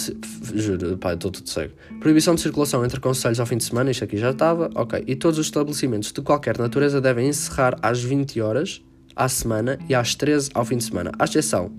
juro, 0.61 0.97
pá, 0.99 1.15
estou 1.15 1.31
tudo 1.31 1.49
cego. 1.49 1.73
Proibição 2.01 2.35
de 2.35 2.41
circulação 2.41 2.85
entre 2.85 3.01
conselhos 3.01 3.41
ao 3.41 3.47
fim 3.47 3.57
de 3.57 3.65
semana, 3.65 3.91
isto 3.91 4.05
aqui 4.05 4.17
já 4.17 4.31
estava, 4.31 4.71
ok. 4.75 5.03
E 5.07 5.17
todos 5.17 5.39
os 5.39 5.47
estabelecimentos 5.47 6.13
de 6.13 6.21
qualquer 6.21 6.59
natureza 6.59 7.01
devem 7.01 7.29
encerrar 7.29 7.77
às 7.83 8.03
20 8.03 8.41
horas 8.41 8.83
à 9.17 9.29
semana 9.29 9.79
e 9.89 9.95
às 9.95 10.15
13 10.15 10.51
ao 10.55 10.65
fim 10.65 10.77
de 10.77 10.85
semana. 10.85 11.13
A 11.19 11.25
exceção 11.25 11.71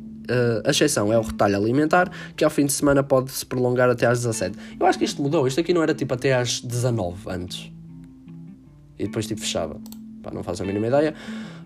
a 0.66 0.70
exceção 0.70 1.12
é 1.12 1.18
o 1.18 1.22
retalho 1.22 1.58
alimentar, 1.58 2.12
que 2.36 2.44
ao 2.44 2.50
fim 2.50 2.66
de 2.66 2.74
semana 2.74 3.04
pode 3.04 3.32
se 3.32 3.46
prolongar 3.46 3.90
até 3.90 4.06
às 4.06 4.20
17. 4.20 4.58
Eu 4.80 4.86
acho 4.86 4.98
que 4.98 5.06
isto 5.06 5.22
mudou, 5.22 5.48
isto 5.48 5.60
aqui 5.60 5.74
não 5.74 5.84
era 5.84 5.94
tipo 5.94 6.14
até 6.14 6.34
às 6.34 6.62
19 6.62 7.30
antes. 7.30 7.72
E 8.98 9.06
depois 9.06 9.28
tipo 9.28 9.42
fechava. 9.42 9.80
Pá, 10.22 10.32
não 10.34 10.44
faço 10.44 10.64
a 10.64 10.66
mínima 10.66 10.88
ideia. 10.88 11.14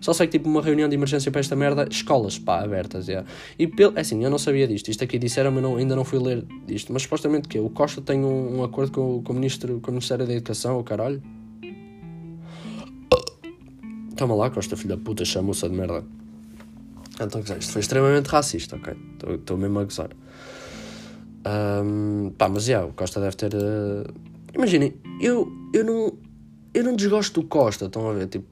Só 0.00 0.12
sei 0.12 0.26
que 0.26 0.38
tipo 0.38 0.48
uma 0.48 0.62
reunião 0.62 0.88
de 0.88 0.94
emergência 0.94 1.30
para 1.30 1.40
esta 1.40 1.56
merda, 1.56 1.88
escolas 1.90 2.38
pá, 2.38 2.62
abertas, 2.62 3.08
yeah. 3.08 3.26
E 3.58 3.66
pelo, 3.66 3.96
é 3.96 4.00
assim, 4.00 4.22
eu 4.22 4.30
não 4.30 4.38
sabia 4.38 4.68
disto. 4.68 4.90
Isto 4.90 5.02
aqui 5.02 5.18
disseram-me, 5.18 5.60
não, 5.60 5.76
ainda 5.76 5.96
não 5.96 6.04
fui 6.04 6.18
ler 6.18 6.44
disto. 6.66 6.92
Mas 6.92 7.02
supostamente 7.02 7.48
que 7.48 7.58
o 7.58 7.68
Costa 7.68 8.00
tem 8.00 8.24
um, 8.24 8.58
um 8.58 8.64
acordo 8.64 8.92
com, 8.92 9.22
com, 9.22 9.32
o 9.32 9.34
ministro, 9.34 9.80
com 9.80 9.90
o 9.90 9.94
Ministério 9.94 10.26
da 10.26 10.32
Educação, 10.32 10.78
o 10.78 10.84
caralho. 10.84 11.22
Toma 14.16 14.34
lá, 14.36 14.50
Costa, 14.50 14.76
filha 14.76 14.96
da 14.96 15.02
puta, 15.02 15.24
chamuça 15.24 15.68
de 15.68 15.74
merda. 15.74 16.04
Então, 17.20 17.40
isto 17.40 17.72
foi 17.72 17.80
extremamente 17.80 18.26
racista, 18.26 18.76
ok? 18.76 18.94
Estou 19.34 19.56
mesmo 19.56 19.78
a 19.78 19.84
gozar. 19.84 20.10
Um, 21.46 22.32
pá, 22.36 22.48
mas 22.48 22.64
já, 22.64 22.72
yeah, 22.72 22.90
o 22.90 22.94
Costa 22.94 23.20
deve 23.20 23.36
ter. 23.36 23.54
Uh... 23.54 24.12
Imaginem, 24.54 24.94
eu, 25.20 25.50
eu, 25.72 25.84
não, 25.84 26.18
eu 26.72 26.84
não 26.84 26.96
desgosto 26.96 27.40
do 27.40 27.46
Costa, 27.46 27.86
estão 27.86 28.08
a 28.08 28.12
ver? 28.14 28.28
Tipo, 28.28 28.46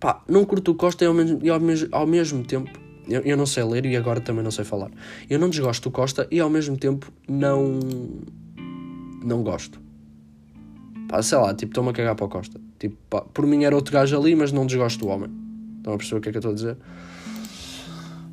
pá, 0.00 0.22
não 0.28 0.44
curto 0.44 0.72
o 0.72 0.74
Costa 0.74 1.04
e 1.04 1.06
ao 1.06 1.14
mesmo, 1.14 1.38
e 1.42 1.48
ao 1.48 1.60
mesmo, 1.60 1.88
ao 1.92 2.06
mesmo 2.06 2.44
tempo. 2.44 2.70
Eu, 3.06 3.20
eu 3.20 3.36
não 3.36 3.44
sei 3.44 3.62
ler 3.64 3.84
e 3.84 3.96
agora 3.96 4.20
também 4.20 4.42
não 4.42 4.50
sei 4.50 4.64
falar. 4.64 4.90
Eu 5.28 5.38
não 5.38 5.48
desgosto 5.48 5.88
do 5.88 5.92
Costa 5.92 6.26
e 6.30 6.40
ao 6.40 6.50
mesmo 6.50 6.76
tempo 6.76 7.12
não. 7.28 7.78
Não 9.22 9.42
gosto. 9.42 9.80
Pá, 11.08 11.22
sei 11.22 11.38
lá, 11.38 11.54
tipo, 11.54 11.70
estou-me 11.70 11.90
a 11.90 11.92
cagar 11.92 12.14
para 12.14 12.24
o 12.24 12.28
Costa. 12.28 12.60
Tipo, 12.78 12.96
pá, 13.08 13.20
por 13.20 13.46
mim 13.46 13.64
era 13.64 13.76
outro 13.76 13.92
gajo 13.92 14.18
ali, 14.18 14.34
mas 14.34 14.52
não 14.52 14.66
desgosto 14.66 14.98
do 14.98 15.08
homem. 15.08 15.30
Estão 15.78 15.94
a 15.94 15.96
perceber 15.96 16.18
o 16.18 16.20
que 16.22 16.28
é 16.30 16.32
que 16.32 16.38
eu 16.38 16.40
estou 16.40 16.52
a 16.52 16.54
dizer? 16.54 16.76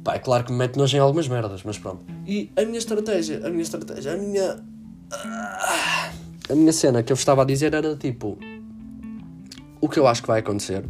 Pá, 0.04 0.16
é 0.16 0.20
claro 0.20 0.44
que 0.44 0.52
me 0.52 0.58
mete 0.58 0.78
nojo 0.78 0.96
em 0.98 1.00
algumas 1.00 1.28
merdas, 1.28 1.62
mas 1.64 1.78
pronto. 1.78 2.04
E 2.26 2.52
a 2.56 2.66
minha 2.66 2.80
estratégia, 2.80 3.46
a 3.46 3.50
minha 3.50 3.62
estratégia, 3.62 4.14
a 4.14 4.18
minha. 4.18 4.64
A 6.50 6.56
minha 6.56 6.74
cena 6.74 7.04
que 7.04 7.12
eu 7.12 7.16
estava 7.16 7.44
a 7.44 7.46
dizer 7.46 7.74
era 7.74 7.96
tipo. 7.96 8.38
O 9.80 9.90
que 9.90 10.00
eu 10.00 10.08
acho 10.08 10.22
que 10.22 10.28
vai 10.28 10.40
acontecer 10.40 10.84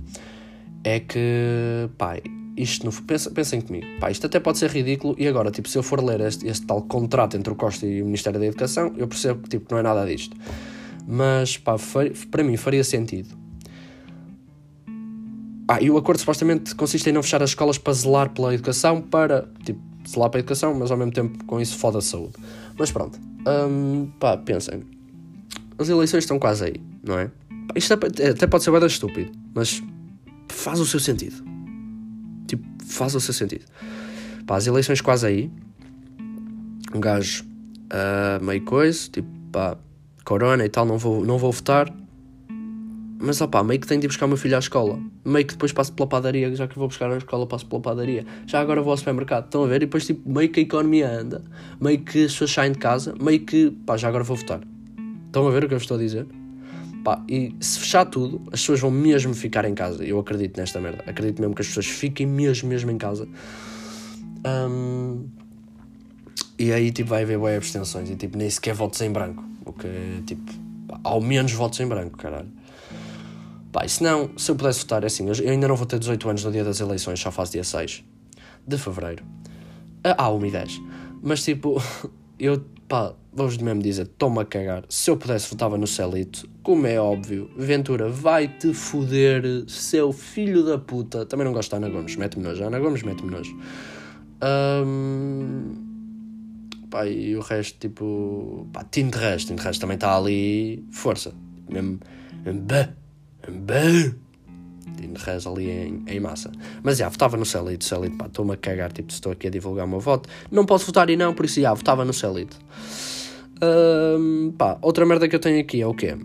é 0.84 1.00
que. 1.00 1.90
Pá, 1.98 2.18
isto 2.56 2.86
não. 2.86 2.94
Pensem 3.34 3.60
comigo. 3.60 3.86
Pá, 4.00 4.10
isto 4.10 4.26
até 4.26 4.40
pode 4.40 4.58
ser 4.58 4.70
ridículo 4.70 5.16
e 5.18 5.28
agora, 5.28 5.52
tipo, 5.52 5.68
se 5.68 5.78
eu 5.78 5.84
for 5.84 6.02
ler 6.02 6.22
este, 6.22 6.48
este 6.48 6.66
tal 6.66 6.82
contrato 6.84 7.36
entre 7.36 7.52
o 7.52 7.56
Costa 7.56 7.86
e 7.86 8.02
o 8.02 8.06
Ministério 8.06 8.40
da 8.40 8.46
Educação, 8.46 8.94
eu 8.96 9.08
percebo 9.08 9.42
que 9.44 9.50
tipo, 9.50 9.68
não 9.72 9.80
é 9.80 9.84
nada 9.84 10.06
disto. 10.06 10.38
Mas, 11.06 11.58
pá, 11.58 11.76
para 12.30 12.44
mim 12.44 12.56
faria 12.56 12.84
sentido 12.84 13.42
ah, 15.68 15.82
e 15.82 15.90
o 15.90 15.98
acordo 15.98 16.20
supostamente 16.20 16.76
consiste 16.76 17.10
em 17.10 17.14
não 17.14 17.24
fechar 17.24 17.42
as 17.42 17.52
escolas 17.52 17.78
para 17.78 17.94
zelar 17.94 18.30
pela 18.30 18.54
educação, 18.54 19.02
para, 19.02 19.48
tipo, 19.64 19.80
zelar 20.08 20.30
para 20.30 20.40
a 20.40 20.42
educação, 20.42 20.74
mas 20.74 20.92
ao 20.92 20.98
mesmo 20.98 21.12
tempo 21.12 21.44
com 21.46 21.60
isso 21.60 21.78
foda 21.78 22.00
a 22.00 22.02
saúde. 22.02 22.34
Mas 22.78 22.92
pronto, 22.92 23.20
um, 23.48 24.12
pá, 24.20 24.38
pensem. 24.38 24.84
As 25.78 25.90
eleições 25.90 26.24
estão 26.24 26.38
quase 26.38 26.66
aí, 26.66 26.76
não 27.04 27.18
é? 27.18 27.32
Isto 27.76 27.94
é, 27.94 28.30
até 28.30 28.48
pode 28.48 28.64
ser 28.64 28.72
bem 28.72 28.86
estúpido, 28.86 29.32
mas 29.54 29.82
faz 30.50 30.80
o 30.80 30.86
seu 30.86 31.00
sentido. 31.00 31.44
Tipo, 32.48 32.64
faz 32.86 33.16
o 33.16 33.22
seu 33.22 33.34
sentido. 33.34 33.66
Pá, 34.46 34.58
as 34.58 34.68
eleições 34.68 35.02
quase 35.02 35.26
aí. 35.26 35.52
Um 36.94 37.00
gajo 37.00 37.46
uh, 37.46 38.44
meio 38.44 38.62
coisa, 38.64 39.10
tipo, 39.10 39.30
pá, 39.52 39.78
corona 40.26 40.66
e 40.66 40.70
tal, 40.70 40.86
não 40.86 40.98
vou, 40.98 41.26
não 41.26 41.38
vou 41.38 41.52
votar. 41.52 41.92
Mas 43.24 43.40
opá, 43.40 43.64
meio 43.64 43.80
que 43.80 43.86
tenho 43.86 44.02
de 44.02 44.08
ir 44.08 44.10
buscar 44.10 44.26
o 44.26 44.30
meu 44.30 44.38
filho 44.38 44.56
à 44.56 44.60
escola. 44.60 45.00
Meio 45.24 45.46
que 45.46 45.54
depois 45.54 45.72
passo 45.72 45.94
pela 45.94 46.08
padaria, 46.10 46.54
já 46.56 46.68
que 46.68 46.78
vou 46.78 46.88
buscar 46.88 47.12
a 47.12 47.18
escola, 47.18 47.46
passo 47.46 47.68
pela 47.68 47.80
padaria. 47.80 48.26
Já 48.48 48.60
agora 48.60 48.82
vou 48.82 48.90
ao 48.90 48.98
supermercado. 48.98 49.46
Estão 49.46 49.64
a 49.64 49.68
ver? 49.68 49.76
E 49.76 49.80
depois 49.82 50.08
tipo, 50.08 50.28
meio 50.28 50.50
que 50.50 50.60
a 50.60 50.64
economia 50.64 51.08
anda. 51.08 51.44
Meio 51.80 52.00
que 52.00 52.26
as 52.26 52.32
pessoas 52.32 52.52
saem 52.52 52.72
de 52.72 52.80
casa. 52.80 53.14
Meio 53.22 53.42
que, 53.42 53.70
pá, 53.86 53.96
já 53.96 54.08
agora 54.08 54.24
vou 54.24 54.36
votar. 54.36 54.62
Estão 55.28 55.48
a 55.48 55.52
ver 55.52 55.64
o 55.64 55.68
que 55.68 55.74
eu 55.76 55.78
estou 55.78 55.98
a 55.98 56.00
dizer? 56.00 56.26
Pá, 57.04 57.24
e 57.30 57.56
se 57.60 57.80
fechar 57.80 58.06
tudo, 58.06 58.42
as 58.48 58.60
pessoas 58.60 58.80
vão 58.80 58.90
mesmo 58.90 59.36
ficar 59.36 59.66
em 59.66 59.76
casa. 59.76 60.04
Eu 60.04 60.18
acredito 60.18 60.58
nesta 60.58 60.82
merda. 60.82 61.04
Acredito 61.06 61.40
mesmo 61.40 61.54
que 61.54 61.62
as 61.62 61.68
pessoas 61.68 61.86
fiquem 61.86 62.26
mesmo, 62.26 62.70
mesmo 62.70 62.90
em 62.90 62.98
casa. 62.98 63.28
Um, 64.44 65.28
e 66.58 66.74
aí, 66.74 66.92
tipo, 66.92 67.10
vai 67.10 67.22
haver 67.22 67.38
boas 67.38 67.56
abstenções. 67.56 68.10
E, 68.10 68.16
tipo, 68.16 68.36
nem 68.36 68.50
sequer 68.50 68.74
votos 68.74 69.00
em 69.02 69.12
branco. 69.12 69.44
O 69.64 69.74
que, 69.74 69.88
tipo, 70.26 70.52
ao 71.04 71.22
menos 71.22 71.52
votos 71.52 71.80
em 71.80 71.88
branco, 71.88 72.18
caralho. 72.18 72.50
Pá, 73.72 73.88
se 73.88 74.04
não, 74.04 74.32
se 74.38 74.52
eu 74.52 74.56
pudesse 74.56 74.82
votar, 74.82 75.04
é 75.04 75.08
assim, 75.08 75.28
eu 75.28 75.50
ainda 75.50 75.68
não 75.68 75.76
vou 75.76 75.86
ter 75.86 75.98
18 75.98 76.30
anos 76.30 76.44
no 76.44 76.52
dia 76.52 76.64
das 76.64 76.80
eleições, 76.80 77.20
só 77.20 77.32
faço 77.32 77.54
dia 77.54 77.64
6 77.64 78.04
de 78.68 78.78
fevereiro. 78.78 79.24
Ah, 80.04 80.30
1 80.30 80.46
e 80.46 80.52
10. 80.52 80.82
Mas 81.22 81.44
tipo, 81.44 81.82
eu, 82.40 82.64
pá, 82.88 83.14
vou-vos 83.32 83.58
mesmo 83.58 83.82
dizer, 83.82 84.04
estou-me 84.04 84.40
a 84.40 84.46
cagar. 84.46 84.84
Se 84.90 85.10
eu 85.10 85.18
pudesse, 85.18 85.50
votava 85.50 85.78
no 85.78 85.88
Celito. 85.88 86.50
Como 86.64 86.86
é 86.86 87.00
óbvio, 87.00 87.50
Ventura 87.56 88.10
vai-te 88.10 88.74
foder, 88.74 89.44
seu 89.68 90.12
filho 90.12 90.64
da 90.64 90.78
puta. 90.78 91.26
Também 91.26 91.46
não 91.46 91.54
gosto 91.54 91.72
da 91.72 91.78
Ana 91.78 91.90
Gomes, 91.90 92.16
mete-me 92.16 92.44
nojo. 92.44 92.64
Ana 92.64 92.80
Gomes, 92.80 93.04
mete-me 93.04 93.32
nojo. 93.32 93.58
Um, 94.86 95.76
pá, 96.90 97.08
e 97.08 97.36
o 97.36 97.42
resto, 97.42 97.80
tipo, 97.80 98.68
pá, 98.74 98.84
de 98.84 99.02
resto 99.04 99.80
também 99.80 99.96
está 99.96 100.18
ali, 100.18 100.86
força. 100.92 101.34
Mesmo, 101.70 102.00
mesmo 102.44 102.62
Bem! 103.50 104.16
de 105.08 105.24
reza 105.24 105.50
ali 105.50 105.70
em, 105.70 106.04
em, 106.08 106.20
massa. 106.20 106.52
Mas 106.84 106.98
já, 106.98 107.10
votava 107.10 107.38
no 107.38 107.46
Celito, 107.46 107.84
Celito, 107.84 108.18
pá, 108.18 108.28
estou-me 108.28 108.54
a 108.54 108.58
cagar, 108.58 108.92
tipo, 108.92 109.12
estou 109.12 109.32
aqui 109.32 109.48
a 109.48 109.50
divulgar 109.50 109.86
o 109.86 109.90
meu 109.90 110.00
voto. 110.00 110.30
Não 110.52 110.66
posso 110.66 110.86
votar 110.86 111.10
e 111.10 111.18
não, 111.18 111.34
por 111.34 111.46
isso 111.46 111.62
já, 111.62 111.74
votava 111.74 112.06
no 112.06 112.14
Celito. 112.14 112.58
Um, 113.64 114.52
pá, 114.58 114.78
outra 114.82 115.06
merda 115.06 115.28
que 115.28 115.36
eu 115.36 115.40
tenho 115.40 115.60
aqui 115.60 115.82
é 115.82 115.88
o 115.88 115.94
quê? 115.94 116.16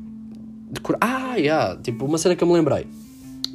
De 0.71 0.81
cor... 0.81 0.97
Ah, 1.01 1.37
yeah, 1.37 1.81
tipo, 1.81 2.05
uma 2.05 2.19
cena 2.19 2.37
que 2.37 2.43
eu 2.43 2.49
me 2.49 2.55
lembrei. 2.55 2.87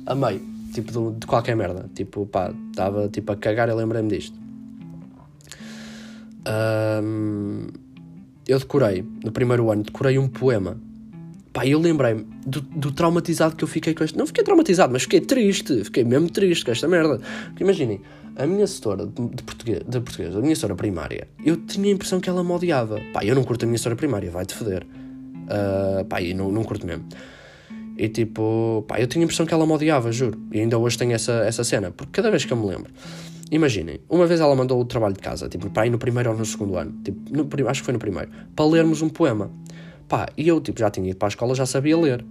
Amei, 0.06 0.42
tipo, 0.74 0.92
de, 0.92 1.20
de 1.20 1.28
qualquer 1.28 1.56
merda. 1.56 1.90
Tipo, 1.94 2.26
pá, 2.26 2.54
estava 2.70 3.08
tipo 3.10 3.32
a 3.32 3.36
cagar 3.36 3.70
e 3.70 3.74
lembrei-me 3.74 4.10
disto. 4.10 4.40
Um, 7.04 7.68
eu 8.48 8.58
decorei, 8.58 9.06
no 9.24 9.32
primeiro 9.32 9.72
ano, 9.72 9.84
decorei 9.84 10.18
um 10.18 10.28
poema 10.28 10.78
Pá, 11.54 11.66
eu 11.66 11.80
lembrei-me 11.80 12.26
do, 12.46 12.62
do, 12.62 12.92
traumatizado 12.92 13.56
que 13.56 13.64
eu 13.64 13.68
fiquei 13.68 13.94
com 13.94 14.04
este. 14.04 14.18
Não 14.18 14.26
fiquei 14.26 14.44
traumatizado, 14.44 14.94
mas 14.94 15.04
fiquei 15.04 15.20
triste. 15.20 15.84
Fiquei 15.84 16.04
mesmo 16.04 16.30
triste 16.30 16.64
com 16.64 16.72
esta 16.72 16.88
merda. 16.88 17.20
Porque 17.48 17.64
imaginem, 17.64 18.02
a 18.38 18.48
minha 18.48 18.66
setora 18.66 19.06
de, 19.06 19.44
português, 19.44 19.82
de 19.86 20.00
português, 20.00 20.36
a 20.36 20.40
minha 20.40 20.56
setora 20.56 20.76
primária, 20.76 21.28
eu 21.44 21.58
tinha 21.58 21.90
a 21.90 21.92
impressão 21.92 22.20
que 22.22 22.30
ela 22.30 22.44
me 22.44 22.52
odiava. 22.52 23.02
Pá, 23.12 23.26
eu 23.26 23.36
não 23.36 23.44
curto 23.44 23.64
a 23.64 23.66
minha 23.66 23.78
setora 23.78 23.96
primária, 23.96 24.32
vai-te 24.32 24.54
foder. 24.54 24.86
Uh, 24.86 26.06
pá, 26.06 26.22
e 26.22 26.34
não, 26.34 26.52
não 26.52 26.64
curto 26.64 26.86
mesmo. 26.88 27.06
E 27.98 28.08
tipo, 28.08 28.86
pá, 28.88 29.00
eu 29.00 29.08
tinha 29.08 29.24
a 29.24 29.26
impressão 29.26 29.46
que 29.46 29.54
ela 29.54 29.66
me 29.66 29.74
odiava, 29.74 30.12
juro. 30.12 30.40
E 30.52 30.60
ainda 30.60 30.78
hoje 30.78 30.98
tenho 30.98 31.12
essa, 31.12 31.34
essa 31.34 31.64
cena, 31.64 31.92
porque 31.92 32.14
cada 32.14 32.32
vez 32.32 32.46
que 32.46 32.54
eu 32.54 32.58
me 32.58 32.66
lembro. 32.66 32.92
Imaginem, 33.52 34.00
uma 34.10 34.26
vez 34.26 34.40
ela 34.40 34.56
mandou 34.56 34.80
o 34.80 34.86
trabalho 34.86 35.14
de 35.14 35.20
casa, 35.20 35.50
tipo, 35.50 35.70
para 35.70 35.86
ir 35.86 35.90
no 35.90 35.98
primeiro 35.98 36.32
ou 36.32 36.38
no 36.38 36.46
segundo 36.46 36.78
ano, 36.78 36.94
tipo, 37.04 37.20
no, 37.30 37.70
acho 37.70 37.82
que 37.82 37.86
foi 37.86 37.92
no 37.92 38.00
primeiro, 38.00 38.32
para 38.56 38.66
lermos 38.66 39.02
um 39.02 39.10
poema. 39.10 39.52
Pá, 40.12 40.28
e 40.38 40.46
eu, 40.46 40.60
tipo, 40.60 40.78
já 40.78 40.92
tinha 40.92 41.10
ido 41.10 41.16
para 41.16 41.28
a 41.28 41.30
escola, 41.30 41.56
já 41.56 41.66
sabia 41.66 41.98
ler. 41.98 42.22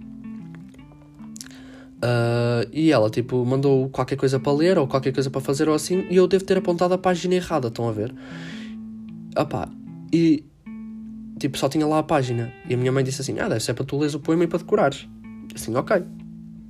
Uh, 1.97 2.69
e 2.71 2.91
ela, 2.91 3.09
tipo, 3.09 3.43
mandou 3.43 3.89
qualquer 3.89 4.17
coisa 4.17 4.39
para 4.39 4.53
ler 4.53 4.77
ou 4.77 4.87
qualquer 4.87 5.11
coisa 5.11 5.31
para 5.31 5.41
fazer 5.41 5.67
ou 5.67 5.73
assim, 5.73 6.05
e 6.07 6.15
eu 6.15 6.27
devo 6.27 6.45
ter 6.45 6.59
apontado 6.59 6.93
a 6.93 6.97
página 6.99 7.33
errada, 7.33 7.69
estão 7.69 7.89
a 7.89 7.91
ver? 7.91 8.13
Opá, 9.35 9.67
e 10.13 10.45
tipo, 11.39 11.57
só 11.57 11.67
tinha 11.67 11.87
lá 11.87 11.97
a 11.97 12.03
página. 12.03 12.53
E 12.69 12.75
a 12.75 12.77
minha 12.77 12.91
mãe 12.91 13.03
disse 13.03 13.21
assim: 13.21 13.39
Ah, 13.39 13.49
deve 13.49 13.63
ser 13.63 13.73
para 13.73 13.83
tu 13.83 13.97
leres 13.97 14.13
o 14.13 14.19
poema 14.19 14.43
e 14.43 14.47
para 14.47 14.59
decorares. 14.59 15.09
Assim, 15.55 15.75
ok. 15.75 16.03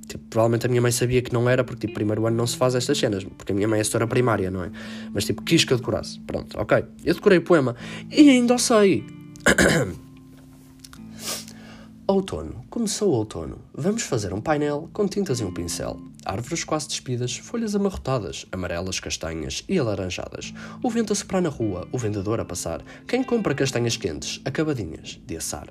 Tipo, 0.08 0.24
provavelmente 0.30 0.64
a 0.64 0.68
minha 0.70 0.80
mãe 0.80 0.92
sabia 0.92 1.20
que 1.20 1.30
não 1.34 1.46
era, 1.46 1.62
porque 1.62 1.86
tipo, 1.86 1.92
primeiro 1.92 2.26
ano 2.26 2.38
não 2.38 2.46
se 2.46 2.56
faz 2.56 2.74
estas 2.74 2.96
cenas, 2.96 3.22
porque 3.22 3.52
a 3.52 3.54
minha 3.54 3.68
mãe 3.68 3.80
é 3.80 3.84
setora 3.84 4.06
primária, 4.06 4.50
não 4.50 4.64
é? 4.64 4.70
Mas 5.12 5.26
tipo, 5.26 5.42
quis 5.42 5.62
que 5.62 5.74
eu 5.74 5.76
decorasse. 5.76 6.18
Pronto, 6.20 6.58
ok. 6.58 6.82
Eu 7.04 7.12
decorei 7.12 7.36
o 7.36 7.42
poema 7.42 7.76
e 8.10 8.30
ainda 8.30 8.54
o 8.54 8.58
sei. 8.58 9.04
Outono. 12.04 12.64
Começou 12.68 13.10
o 13.10 13.12
outono. 13.12 13.58
Vamos 13.72 14.02
fazer 14.02 14.34
um 14.34 14.40
painel 14.40 14.90
com 14.92 15.06
tintas 15.06 15.38
e 15.38 15.44
um 15.44 15.52
pincel. 15.52 16.00
Árvores 16.24 16.64
quase 16.64 16.88
despidas, 16.88 17.36
folhas 17.36 17.76
amarrotadas, 17.76 18.44
amarelas, 18.50 18.98
castanhas 18.98 19.64
e 19.68 19.78
alaranjadas. 19.78 20.52
O 20.82 20.90
vento 20.90 21.12
a 21.12 21.16
soprar 21.16 21.40
na 21.40 21.48
rua, 21.48 21.86
o 21.92 21.98
vendedor 21.98 22.40
a 22.40 22.44
passar. 22.44 22.82
Quem 23.06 23.22
compra 23.22 23.54
castanhas 23.54 23.96
quentes, 23.96 24.40
acabadinhas 24.44 25.20
de 25.24 25.36
assar. 25.36 25.68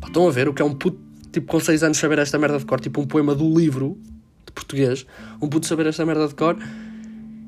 Pá, 0.00 0.06
estão 0.06 0.26
a 0.26 0.30
ver 0.30 0.48
o 0.48 0.54
que 0.54 0.62
é 0.62 0.64
um 0.64 0.74
puto, 0.74 0.98
tipo, 1.30 1.46
com 1.46 1.60
6 1.60 1.82
anos 1.82 1.98
saber 1.98 2.18
esta 2.18 2.38
merda 2.38 2.58
de 2.58 2.64
cor? 2.64 2.80
Tipo, 2.80 3.02
um 3.02 3.06
poema 3.06 3.34
do 3.34 3.46
livro 3.54 3.98
de 4.46 4.52
português. 4.52 5.06
Um 5.42 5.48
puto 5.48 5.66
saber 5.66 5.86
esta 5.86 6.06
merda 6.06 6.26
de 6.26 6.34
cor 6.34 6.56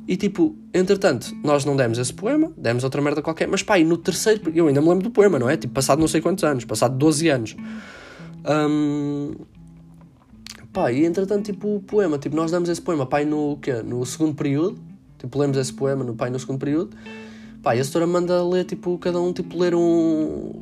e 0.08 0.16
tipo, 0.16 0.56
entretanto, 0.72 1.36
nós 1.44 1.66
não 1.66 1.76
demos 1.76 1.98
esse 1.98 2.14
poema, 2.14 2.50
demos 2.56 2.82
outra 2.82 3.02
merda 3.02 3.20
qualquer, 3.20 3.46
mas 3.46 3.62
pá, 3.62 3.78
e 3.78 3.84
no 3.84 3.98
terceiro, 3.98 4.50
eu 4.54 4.66
ainda 4.66 4.80
me 4.80 4.88
lembro 4.88 5.04
do 5.04 5.10
poema, 5.10 5.38
não 5.38 5.50
é? 5.50 5.56
Tipo, 5.58 5.74
passado 5.74 5.98
não 5.98 6.08
sei 6.08 6.22
quantos 6.22 6.44
anos, 6.44 6.64
passado 6.64 6.96
12 6.96 7.28
anos. 7.28 7.56
Um, 8.48 9.34
pá, 10.72 10.90
e 10.90 11.04
entretanto, 11.04 11.52
tipo, 11.52 11.76
o 11.76 11.80
poema, 11.82 12.16
tipo, 12.16 12.34
nós 12.34 12.50
damos 12.50 12.70
esse 12.70 12.80
poema, 12.80 13.04
pai, 13.04 13.26
no 13.26 13.58
quê? 13.60 13.82
No 13.82 14.06
segundo 14.06 14.34
período, 14.34 14.80
tipo, 15.18 15.38
lemos 15.38 15.58
esse 15.58 15.74
poema 15.74 16.02
no 16.02 16.14
pai 16.14 16.30
no 16.30 16.40
segundo 16.40 16.58
período, 16.58 16.96
pá, 17.62 17.76
e 17.76 17.80
a 17.80 17.84
setora 17.84 18.06
manda 18.06 18.42
ler, 18.42 18.64
tipo, 18.64 18.96
cada 18.96 19.20
um, 19.20 19.30
tipo, 19.30 19.58
ler 19.58 19.74
um, 19.74 20.52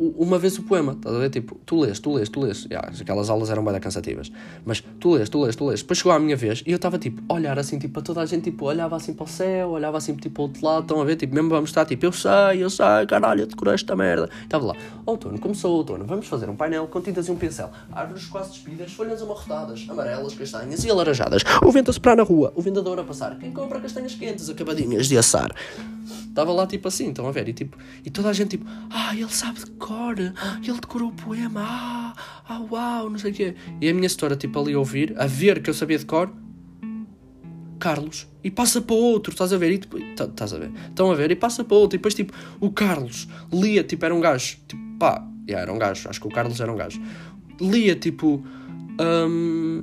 uma 0.00 0.38
vez 0.38 0.58
o 0.58 0.62
poema, 0.62 0.92
estás 0.92 1.14
a 1.14 1.18
ver? 1.18 1.28
Tipo, 1.28 1.56
tu 1.66 1.78
lês, 1.78 1.98
tu 1.98 2.14
lês, 2.14 2.28
tu 2.28 2.40
lês. 2.40 2.64
Yeah, 2.64 2.90
aquelas 2.98 3.28
aulas 3.28 3.50
eram 3.50 3.62
bem 3.62 3.78
cansativas. 3.78 4.32
Mas 4.64 4.82
tu 4.98 5.14
lês, 5.14 5.28
tu 5.28 5.42
lês, 5.42 5.54
tu 5.54 5.66
lês. 5.66 5.80
Depois 5.82 5.98
chegou 5.98 6.12
a 6.12 6.18
minha 6.18 6.36
vez 6.36 6.62
e 6.66 6.70
eu 6.70 6.76
estava 6.76 6.98
tipo, 6.98 7.22
olhar 7.32 7.58
assim, 7.58 7.78
tipo, 7.78 7.94
para 7.94 8.02
toda 8.02 8.22
a 8.22 8.26
gente, 8.26 8.44
tipo, 8.44 8.64
olhava 8.64 8.96
assim 8.96 9.12
para 9.12 9.24
o 9.24 9.28
céu, 9.28 9.70
olhava 9.70 9.98
assim, 9.98 10.14
tipo, 10.14 10.30
para 10.30 10.40
o 10.40 10.44
outro 10.46 10.64
lado, 10.64 10.82
estão 10.82 11.02
a 11.02 11.04
ver? 11.04 11.16
Tipo, 11.16 11.34
mesmo 11.34 11.50
vamos 11.50 11.68
estar, 11.68 11.84
tipo, 11.84 12.06
eu 12.06 12.12
sei, 12.12 12.62
eu 12.62 12.70
sei, 12.70 13.06
caralho, 13.06 13.42
eu 13.42 13.46
decorei 13.46 13.74
esta 13.74 13.94
merda. 13.94 14.30
Estava 14.42 14.66
lá, 14.66 14.76
outono, 15.04 15.38
começou 15.38 15.74
o 15.74 15.76
outono, 15.76 16.06
vamos 16.06 16.26
fazer 16.26 16.48
um 16.48 16.56
painel 16.56 16.86
com 16.86 17.00
tintas 17.02 17.28
e 17.28 17.30
um 17.30 17.36
pincel. 17.36 17.70
Árvores 17.92 18.24
quase 18.24 18.52
despidas, 18.52 18.92
folhas 18.92 19.20
amarrotadas, 19.20 19.86
amarelas, 19.88 20.34
castanhas 20.34 20.82
e 20.82 20.90
alaranjadas. 20.90 21.42
O 21.62 21.70
vento 21.70 21.90
a 21.90 21.92
soprar 21.92 22.16
na 22.16 22.22
rua, 22.22 22.52
o 22.56 22.62
vendedor 22.62 22.98
a 22.98 23.04
passar. 23.04 23.38
Quem 23.38 23.52
compra 23.52 23.78
castanhas 23.80 24.14
quentes, 24.14 24.48
acabadinhas 24.48 25.08
de 25.08 25.18
assar. 25.18 25.54
Estava 26.28 26.52
lá 26.52 26.66
tipo 26.66 26.88
assim, 26.88 27.08
estão 27.08 27.26
a 27.26 27.32
ver? 27.32 27.48
E, 27.48 27.52
tipo, 27.52 27.76
e 28.04 28.10
toda 28.10 28.28
a 28.28 28.32
gente 28.32 28.50
tipo, 28.50 28.64
ah, 28.88 29.14
ele 29.14 29.28
sabe 29.28 29.58
de 29.58 29.66
cor, 29.72 29.89
ele 30.62 30.80
decorou 30.80 31.08
o 31.08 31.12
poema, 31.12 31.62
ah, 31.64 32.14
ah, 32.48 32.60
uau, 32.70 33.10
não 33.10 33.18
sei 33.18 33.30
o 33.30 33.34
quê. 33.34 33.54
E 33.80 33.88
a 33.88 33.94
minha 33.94 34.08
setora 34.08 34.36
tipo 34.36 34.58
ali 34.60 34.74
a 34.74 34.78
ouvir, 34.78 35.14
a 35.18 35.26
ver 35.26 35.62
que 35.62 35.70
eu 35.70 35.74
sabia 35.74 35.98
de 35.98 36.04
cor, 36.04 36.32
Carlos, 37.78 38.28
e 38.44 38.50
passa 38.50 38.80
para 38.80 38.94
outro, 38.94 39.32
estás 39.32 39.52
a 39.52 39.58
ver? 39.58 39.72
E 39.72 39.78
depois, 39.78 40.04
tá, 40.14 40.24
estás 40.24 40.52
a 40.52 40.58
ver? 40.58 40.70
Estão 40.88 41.10
a 41.10 41.14
ver? 41.14 41.30
E 41.30 41.36
passa 41.36 41.64
para 41.64 41.76
outro, 41.76 41.96
e 41.96 41.98
depois 41.98 42.14
tipo, 42.14 42.32
o 42.60 42.70
Carlos 42.70 43.26
lia, 43.52 43.82
tipo, 43.82 44.04
era 44.04 44.14
um 44.14 44.20
gajo, 44.20 44.58
tipo, 44.68 44.82
pá, 44.98 45.26
yeah, 45.48 45.62
era 45.62 45.72
um 45.72 45.78
gajo, 45.78 46.08
acho 46.08 46.20
que 46.20 46.26
o 46.26 46.30
Carlos 46.30 46.60
era 46.60 46.70
um 46.70 46.76
gajo, 46.76 47.00
lia 47.60 47.96
tipo, 47.96 48.44
um, 49.00 49.82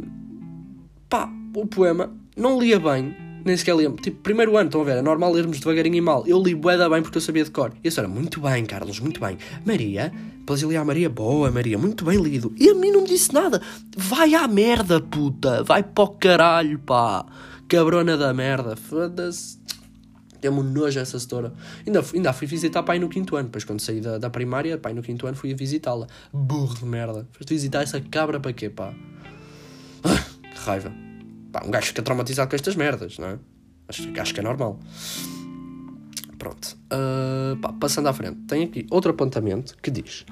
pá, 1.10 1.30
o 1.56 1.66
poema, 1.66 2.16
não 2.36 2.60
lia 2.60 2.80
bem, 2.80 3.16
nem 3.48 3.58
sequer 3.58 3.74
lembro. 3.74 4.02
Tipo, 4.02 4.22
primeiro 4.22 4.56
ano, 4.58 4.68
estão 4.68 4.82
a 4.82 4.84
ver? 4.84 4.98
É 4.98 5.02
normal 5.02 5.32
lermos 5.32 5.60
devagarinho 5.60 5.96
e 5.96 6.02
mal. 6.02 6.24
Eu 6.28 6.42
li 6.42 6.54
bué 6.54 6.78
bem 6.90 7.02
porque 7.02 7.18
eu 7.18 7.22
sabia 7.22 7.44
de 7.44 7.50
cor. 7.50 7.74
E 7.84 7.88
a 7.88 7.92
senhora, 7.92 8.12
muito 8.12 8.40
bem, 8.40 8.66
Carlos, 8.66 9.00
muito 9.00 9.20
bem. 9.20 9.38
Maria, 9.66 10.12
depois 10.38 10.62
eu 10.62 10.70
li 10.70 10.78
a 10.78 10.86
Maria, 10.86 11.10
boa, 11.10 11.50
Maria, 11.50 11.78
muito 11.78 12.06
bem 12.06 12.22
lido. 12.22 12.54
E 12.58 12.70
a 12.70 12.76
mim 12.76 12.92
não 12.92 13.02
me 13.02 13.08
disse 13.08 13.34
nada. 13.34 13.62
Vai 13.96 14.36
à 14.36 14.48
merda, 14.48 15.02
puta. 15.02 15.64
Vai 15.64 15.82
para 15.82 16.04
o 16.04 16.10
caralho, 16.10 16.78
pá. 16.80 17.26
Cabrona 17.68 18.16
da 18.18 18.34
merda. 18.34 18.76
Foda-se. 18.76 19.58
Deu-me 20.40 20.62
nojo 20.62 21.00
essa 21.00 21.18
setora. 21.18 21.54
Ainda, 21.86 22.04
ainda 22.14 22.32
fui 22.34 22.46
visitar 22.48 22.84
pai 22.84 23.00
no 23.00 23.10
quinto 23.10 23.36
ano. 23.36 23.46
Depois, 23.46 23.64
quando 23.64 23.80
saí 23.80 24.00
da, 24.00 24.18
da 24.18 24.30
primária, 24.30 24.78
pai 24.78 24.94
no 24.94 25.02
quinto 25.02 25.26
ano, 25.26 25.36
fui 25.36 25.54
visitá-la. 25.54 26.08
Burro 26.32 26.76
de 26.76 26.86
merda. 26.86 27.28
Foste 27.32 27.54
visitar 27.54 27.82
essa 27.82 28.00
cabra 28.00 28.40
para 28.40 28.54
quê, 28.54 28.70
pá? 28.70 28.94
Ah, 30.04 30.24
que 30.42 30.60
raiva. 30.60 31.07
Pá, 31.58 31.64
um 31.66 31.72
gajo 31.72 31.88
fica 31.88 32.04
traumatizado 32.04 32.50
com 32.50 32.56
estas 32.56 32.76
merdas, 32.76 33.18
não 33.18 33.30
é? 33.30 33.40
Acho, 33.88 34.08
acho 34.20 34.34
que 34.34 34.40
é 34.40 34.44
normal. 34.44 34.80
Pronto. 36.38 36.78
Uh, 36.94 37.58
pá, 37.58 37.74
passando 37.74 38.08
à 38.08 38.14
frente, 38.14 38.38
tem 38.48 38.64
aqui 38.64 38.86
outro 38.92 39.10
apontamento 39.10 39.76
que 39.82 39.90
diz: 39.90 40.24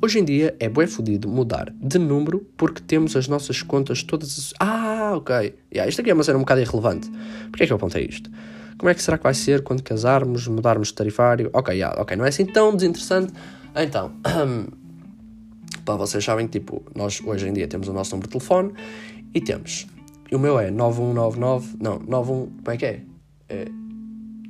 Hoje 0.00 0.20
em 0.20 0.24
dia 0.24 0.56
é 0.58 0.70
bem 0.70 0.86
fodido 0.86 1.28
mudar 1.28 1.70
de 1.78 1.98
número 1.98 2.40
porque 2.56 2.80
temos 2.80 3.14
as 3.16 3.28
nossas 3.28 3.60
contas 3.60 4.02
todas. 4.02 4.54
Ah, 4.58 5.12
ok. 5.14 5.54
Yeah, 5.70 5.88
isto 5.88 6.00
aqui 6.00 6.10
é 6.10 6.14
uma 6.14 6.24
cena 6.24 6.38
um 6.38 6.40
bocado 6.40 6.62
irrelevante. 6.62 7.10
Porquê 7.50 7.64
é 7.64 7.66
que 7.66 7.72
eu 7.72 7.76
apontei 7.76 8.06
isto? 8.06 8.30
Como 8.78 8.88
é 8.88 8.94
que 8.94 9.02
será 9.02 9.18
que 9.18 9.24
vai 9.24 9.34
ser 9.34 9.62
quando 9.62 9.82
casarmos, 9.82 10.48
mudarmos 10.48 10.88
de 10.88 10.94
tarifário? 10.94 11.50
Ok, 11.52 11.74
yeah, 11.74 12.00
ok, 12.00 12.16
não 12.16 12.24
é 12.24 12.28
assim 12.28 12.46
tão 12.46 12.74
desinteressante. 12.74 13.32
Então, 13.76 14.10
pá, 15.84 15.96
vocês 15.96 16.24
sabem 16.24 16.46
que 16.46 16.58
tipo, 16.58 16.82
nós 16.94 17.20
hoje 17.22 17.46
em 17.46 17.52
dia 17.52 17.68
temos 17.68 17.88
o 17.88 17.92
nosso 17.92 18.12
número 18.12 18.28
de 18.28 18.32
telefone 18.32 18.72
e 19.34 19.40
temos 19.40 19.86
e 20.32 20.34
o 20.34 20.38
meu 20.38 20.58
é 20.58 20.70
9199. 20.70 21.76
Não, 21.78 21.98
91. 21.98 22.46
Como 22.46 22.70
é 22.70 22.76
que 22.78 22.86
é? 22.86 23.02
é 23.50 23.68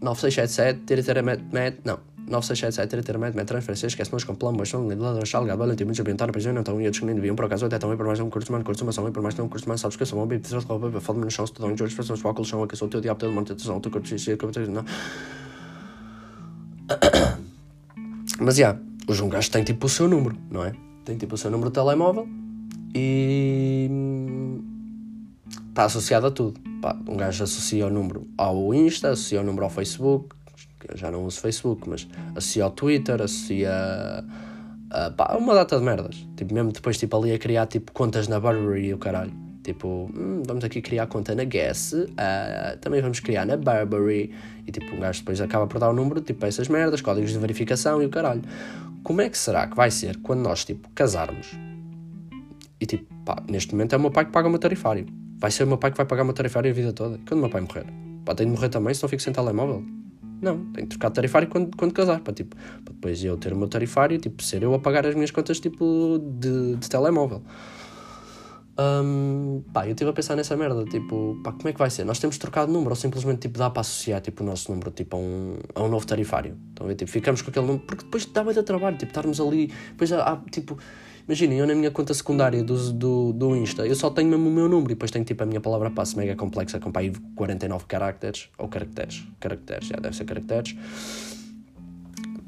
9677, 0.01 0.81
tirateramento, 0.87 1.45
não. 1.85 1.99
9677, 2.29 2.89
tirateramento, 2.89 3.37
met 3.37 3.49
transferência, 3.49 3.89
esquece-nos 3.89 4.23
com 4.23 4.37
plano, 4.37 4.57
baixão, 4.57 4.87
ladrão, 4.87 5.27
chalgado, 5.27 5.59
valente, 5.59 5.85
muito 5.85 6.01
ambiental, 6.01 6.29
na 6.29 6.33
prisão, 6.33 6.53
não 6.53 6.61
estão 6.61 6.81
ia 6.81 6.89
descobrindo, 6.89 7.21
viam 7.21 7.35
por 7.35 7.47
acaso, 7.47 7.67
até 7.67 7.81
também 7.81 7.97
por 7.97 8.07
mais 8.07 8.21
um 8.21 8.31
curso, 8.31 8.53
mano, 8.53 8.65
curso, 8.65 8.85
mas 8.85 8.95
também 8.95 9.11
por 9.11 9.23
mais 9.23 9.37
um 9.41 9.49
curso, 9.49 9.69
mas 9.69 9.81
sabes 9.81 9.97
que 9.97 10.05
eu 10.05 10.07
sou 10.07 10.23
um 10.23 10.27
bebê, 10.27 10.41
traz 10.41 10.63
roupa, 10.65 11.01
fala-me 11.01 11.25
no 11.25 11.31
chão, 11.33 11.45
se 11.45 11.53
tu 11.53 11.61
dão, 11.61 11.77
Jorge, 11.77 11.97
pessoas, 11.97 12.21
foco, 12.21 12.45
chão, 12.45 12.65
que 12.65 12.77
sou 12.77 12.87
o 12.87 12.91
teu 12.91 13.01
diabo, 13.01 13.29
monetização, 13.29 13.81
teu 13.81 13.91
corpo, 13.91 14.07
xixi, 14.07 14.37
que 14.37 14.45
eu 14.45 14.53
não. 14.71 14.85
Mas, 18.41 18.57
já, 18.57 18.79
hoje 19.09 19.23
um 19.23 19.29
gajo 19.29 19.51
tem 19.51 19.65
tipo 19.65 19.87
o 19.87 19.89
seu 19.89 20.09
número, 20.09 20.37
não 20.49 20.65
é? 20.65 20.73
Tem 21.05 21.17
tipo 21.17 21.35
o 21.35 21.39
seu 21.39 21.51
número 21.51 21.71
de 21.71 21.75
telemóvel 21.75 22.29
e 22.95 23.89
está 25.73 25.85
associado 25.85 26.27
a 26.27 26.31
tudo. 26.31 26.61
Pá, 26.81 26.97
um 27.09 27.17
gajo 27.17 27.43
associa 27.43 27.87
o 27.87 27.91
número 27.91 28.29
ao 28.37 28.73
Insta, 28.75 29.11
associa 29.11 29.41
o 29.41 29.45
número 29.45 29.65
ao 29.65 29.71
Facebook, 29.71 30.37
eu 30.89 30.97
já 30.97 31.11
não 31.11 31.25
uso 31.25 31.41
Facebook, 31.41 31.89
mas 31.89 32.07
associa 32.37 32.65
ao 32.65 32.71
Twitter, 32.71 33.21
associa 33.23 33.73
a, 34.91 35.11
pá, 35.11 35.37
uma 35.39 35.55
data 35.55 35.79
de 35.79 35.85
merdas. 35.85 36.27
Tipo, 36.37 36.55
mesmo 36.55 36.73
depois 36.73 36.99
tipo, 36.99 37.17
ali 37.17 37.33
a 37.33 37.39
criar 37.39 37.67
tipo, 37.67 37.91
contas 37.93 38.29
na 38.29 38.39
Burberry 38.39 38.89
e 38.89 38.95
o 38.95 38.99
caralho. 38.99 39.33
Tipo, 39.63 40.11
hum, 40.15 40.43
vamos 40.45 40.65
aqui 40.65 40.83
criar 40.83 41.07
conta 41.07 41.35
na 41.37 41.45
Guess, 41.45 41.93
uh, 41.93 42.77
também 42.81 43.01
vamos 43.01 43.21
criar 43.21 43.47
na 43.47 43.57
Burberry. 43.57 44.35
E 44.67 44.73
tipo, 44.73 44.95
um 44.95 45.01
gajo 45.01 45.21
depois 45.21 45.41
acaba 45.41 45.67
por 45.67 45.79
dar 45.79 45.89
o 45.89 45.95
número, 45.95 46.21
tipo, 46.21 46.45
essas 46.45 46.69
merdas, 46.69 47.01
códigos 47.01 47.33
de 47.33 47.39
verificação 47.39 48.03
e 48.03 48.07
o 48.07 48.11
caralho. 48.11 48.43
Como 49.03 49.21
é 49.21 49.29
que 49.31 49.39
será 49.39 49.67
que 49.67 49.77
vai 49.77 49.91
ser 49.91 50.19
quando 50.19 50.41
nós, 50.41 50.65
tipo, 50.65 50.89
casarmos? 50.91 51.53
E 52.81 52.85
tipo, 52.85 53.07
pá, 53.25 53.41
neste 53.49 53.73
momento 53.73 53.95
é 53.95 53.97
o 53.97 54.01
meu 54.01 54.11
pai 54.11 54.25
que 54.25 54.33
paga 54.33 54.49
o 54.49 54.51
meu 54.51 54.59
tarifário 54.59 55.22
vai 55.43 55.51
ser 55.51 55.65
o 55.65 55.67
meu 55.67 55.77
pai 55.77 55.91
que 55.91 55.97
vai 55.97 56.07
pagar 56.07 56.23
uma 56.23 56.33
tarifária 56.33 56.71
a 56.71 56.75
vida 56.75 56.93
toda. 56.93 57.19
Quando 57.27 57.41
o 57.41 57.43
meu 57.43 57.51
pai 57.51 57.61
morrer? 57.61 57.85
Pá, 58.25 58.33
tem 58.33 58.47
de 58.47 58.53
morrer 58.53 58.69
também, 58.69 58.95
se 58.95 59.03
não 59.03 59.09
fico 59.09 59.21
sem 59.21 59.33
telemóvel. 59.33 59.85
Não, 60.41 60.67
tenho 60.67 60.87
de 60.87 60.91
trocar 60.91 61.09
de 61.09 61.17
tarifário 61.17 61.49
quando, 61.49 61.77
quando 61.77 61.93
casar, 61.93 62.21
para, 62.21 62.33
tipo, 62.33 62.57
depois 62.85 63.23
eu 63.25 63.37
ter 63.37 63.53
o 63.53 63.57
meu 63.57 63.67
tarifário, 63.67 64.19
tipo, 64.19 64.41
ser 64.41 64.63
eu 64.63 64.73
a 64.73 64.79
pagar 64.79 65.05
as 65.05 65.17
minhas 65.17 65.33
contas, 65.33 65.59
tipo, 65.59 66.21
de, 66.39 66.77
de 66.77 66.89
telemóvel. 66.89 67.43
Um, 68.79 69.63
pá, 69.73 69.85
eu 69.87 69.91
estive 69.91 70.11
a 70.11 70.13
pensar 70.13 70.37
nessa 70.37 70.57
merda, 70.57 70.85
tipo, 70.85 71.41
pá, 71.43 71.51
como 71.51 71.69
é 71.69 71.73
que 71.73 71.79
vai 71.79 71.91
ser? 71.91 72.05
Nós 72.05 72.21
temos 72.21 72.39
de 72.39 72.47
número 72.69 72.91
ou 72.91 72.97
simplesmente, 72.97 73.41
tipo, 73.41 73.59
dá 73.59 73.69
para 73.69 73.81
associar, 73.81 74.21
tipo, 74.21 74.45
o 74.45 74.47
nosso 74.47 74.71
número, 74.71 74.93
tipo, 74.93 75.17
a 75.17 75.19
um, 75.19 75.59
a 75.75 75.83
um 75.83 75.89
novo 75.89 76.07
tarifário? 76.07 76.57
Então, 76.73 76.89
tipo, 76.95 77.11
ficamos 77.11 77.43
com 77.43 77.51
aquele 77.51 77.67
número, 77.67 77.85
porque 77.85 78.05
depois 78.05 78.25
dá 78.27 78.45
muito 78.45 78.63
trabalho, 78.63 78.97
tipo, 78.97 79.11
estarmos 79.11 79.41
ali, 79.41 79.73
depois 79.91 80.13
há, 80.13 80.23
há 80.23 80.37
tipo 80.51 80.79
Imaginem, 81.27 81.59
eu 81.59 81.67
na 81.67 81.75
minha 81.75 81.91
conta 81.91 82.13
secundária 82.13 82.63
do, 82.65 82.93
do, 82.93 83.33
do 83.33 83.57
Insta, 83.57 83.87
eu 83.87 83.95
só 83.95 84.11
tenho 84.11 84.29
mesmo 84.29 84.49
o 84.49 84.53
meu 84.53 84.69
número 84.69 84.91
e 84.91 84.95
depois 84.95 85.11
tenho 85.11 85.25
tipo 85.25 85.43
a 85.43 85.47
minha 85.47 85.61
palavra 85.61 85.91
passe 85.91 86.17
mega 86.17 86.35
complexa 86.35 86.81
com 86.81 86.91
aí 86.95 87.13
49 87.37 87.85
caracteres, 87.87 88.49
ou 88.59 88.69
caracteres, 88.69 89.25
caracteres, 89.39 89.89
já 89.89 89.97
deve 89.97 90.17
ser 90.17 90.25
caracteres. 90.25 90.77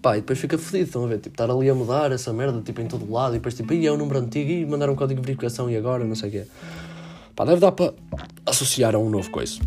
Pá, 0.02 0.18
e 0.18 0.20
depois 0.20 0.38
fica 0.38 0.58
fedido, 0.58 0.88
estão 0.88 1.04
a 1.04 1.06
ver? 1.06 1.18
Tipo, 1.18 1.34
estar 1.34 1.50
ali 1.50 1.70
a 1.70 1.74
mudar 1.74 2.12
essa 2.12 2.30
merda, 2.30 2.60
tipo, 2.60 2.78
em 2.80 2.86
todo 2.86 3.10
lado, 3.10 3.34
e 3.34 3.38
depois, 3.38 3.54
tipo, 3.54 3.72
aí 3.72 3.86
é 3.86 3.90
o 3.90 3.96
número 3.96 4.18
antigo, 4.18 4.50
e 4.50 4.66
mandar 4.66 4.90
um 4.90 4.94
código 4.94 5.18
de 5.18 5.26
verificação, 5.26 5.70
e 5.70 5.76
agora, 5.78 6.04
não 6.04 6.14
sei 6.14 6.28
o 6.28 6.32
quê. 6.32 6.44
Pá, 7.34 7.46
deve 7.46 7.58
dar 7.58 7.72
para 7.72 7.94
associar 8.44 8.94
a 8.94 8.98
um 8.98 9.08
novo 9.08 9.30
coisa. 9.30 9.60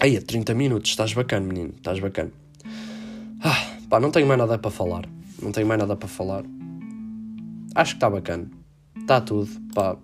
Aí, 0.00 0.16
a 0.16 0.22
30 0.22 0.54
minutos, 0.54 0.90
estás 0.90 1.12
bacana, 1.12 1.44
menino, 1.44 1.74
estás 1.76 1.98
bacana. 1.98 2.30
Ah, 3.42 3.66
pá, 3.88 3.98
não 3.98 4.12
tenho 4.12 4.28
mais 4.28 4.38
nada 4.38 4.56
para 4.58 4.70
falar. 4.70 5.08
Não 5.42 5.50
tenho 5.50 5.66
mais 5.66 5.80
nada 5.80 5.96
para 5.96 6.08
falar. 6.08 6.44
Acho 7.74 7.92
que 7.92 7.96
está 7.96 8.10
bacana. 8.10 8.50
Está 8.96 9.20
tudo, 9.20 9.48
pá. 9.74 9.96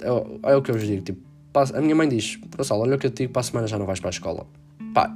É, 0.00 0.52
é, 0.52 0.56
o 0.56 0.62
que 0.62 0.70
eu 0.70 0.74
vos 0.74 0.86
digo, 0.86 1.02
tipo, 1.02 1.20
a 1.54 1.80
minha 1.80 1.94
mãe 1.94 2.08
diz, 2.08 2.38
Gonçalo, 2.56 2.82
olha 2.82 2.96
o 2.96 2.98
que 2.98 3.06
eu 3.06 3.10
te 3.10 3.24
digo, 3.24 3.32
para 3.32 3.40
a 3.40 3.42
semana 3.42 3.66
já 3.66 3.78
não 3.78 3.86
vais 3.86 4.00
para 4.00 4.08
a 4.08 4.10
escola. 4.10 4.46
Pá, 4.94 5.14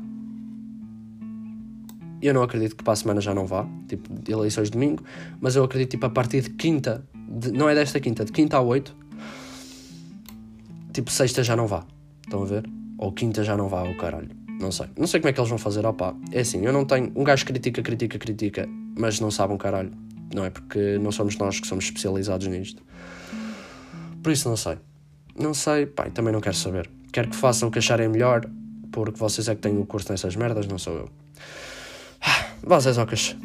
eu 2.20 2.32
não 2.32 2.42
acredito 2.42 2.74
que 2.74 2.82
para 2.82 2.94
a 2.94 2.96
semana 2.96 3.20
já 3.20 3.34
não 3.34 3.46
vá, 3.46 3.66
tipo, 3.86 4.08
eleições 4.26 4.68
de 4.68 4.72
domingo, 4.72 5.02
mas 5.40 5.56
eu 5.56 5.64
acredito, 5.64 5.90
tipo, 5.90 6.06
a 6.06 6.10
partir 6.10 6.40
de 6.40 6.50
quinta, 6.50 7.04
de, 7.28 7.52
não 7.52 7.68
é 7.68 7.74
desta 7.74 8.00
quinta, 8.00 8.24
de 8.24 8.32
quinta 8.32 8.56
a 8.56 8.60
oito, 8.62 8.96
tipo, 10.92 11.10
sexta 11.10 11.42
já 11.42 11.54
não 11.54 11.66
vá. 11.66 11.84
Estão 12.24 12.42
a 12.42 12.46
ver? 12.46 12.64
Ou 12.96 13.12
quinta 13.12 13.44
já 13.44 13.56
não 13.56 13.68
vá, 13.68 13.82
o 13.82 13.94
caralho. 13.96 14.30
Não 14.58 14.72
sei. 14.72 14.86
Não 14.96 15.06
sei 15.06 15.20
como 15.20 15.28
é 15.28 15.32
que 15.34 15.40
eles 15.40 15.50
vão 15.50 15.58
fazer, 15.58 15.84
opá. 15.84 16.14
É 16.32 16.40
assim, 16.40 16.64
eu 16.64 16.72
não 16.72 16.86
tenho. 16.86 17.12
Um 17.14 17.24
gajo 17.24 17.44
critica, 17.44 17.82
critica, 17.82 18.18
critica, 18.18 18.66
mas 18.96 19.20
não 19.20 19.30
sabe 19.30 19.52
um 19.52 19.58
caralho. 19.58 19.92
Não 20.32 20.44
é 20.44 20.50
porque 20.50 20.98
não 20.98 21.10
somos 21.10 21.36
nós 21.36 21.58
que 21.60 21.66
somos 21.66 21.84
especializados 21.84 22.46
nisto. 22.46 22.82
Por 24.22 24.32
isso 24.32 24.48
não 24.48 24.56
sei. 24.56 24.78
Não 25.38 25.52
sei, 25.52 25.86
pá, 25.86 26.04
também 26.10 26.32
não 26.32 26.40
quero 26.40 26.56
saber. 26.56 26.88
Quero 27.12 27.30
que 27.30 27.36
façam 27.36 27.68
o 27.68 27.72
que 27.72 27.78
acharem 27.78 28.08
melhor, 28.08 28.48
porque 28.92 29.18
vocês 29.18 29.48
é 29.48 29.54
que 29.54 29.60
têm 29.60 29.76
o 29.78 29.84
curso 29.84 30.10
nessas 30.10 30.36
merdas, 30.36 30.66
não 30.66 30.78
sou 30.78 30.94
eu. 30.94 31.10
Vocês, 32.62 32.96
ocas. 32.96 33.36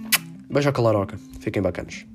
Beijo 0.50 0.70
à 0.70 0.72
calaroca. 0.72 1.20
Fiquem 1.40 1.62
bacanos. 1.62 2.06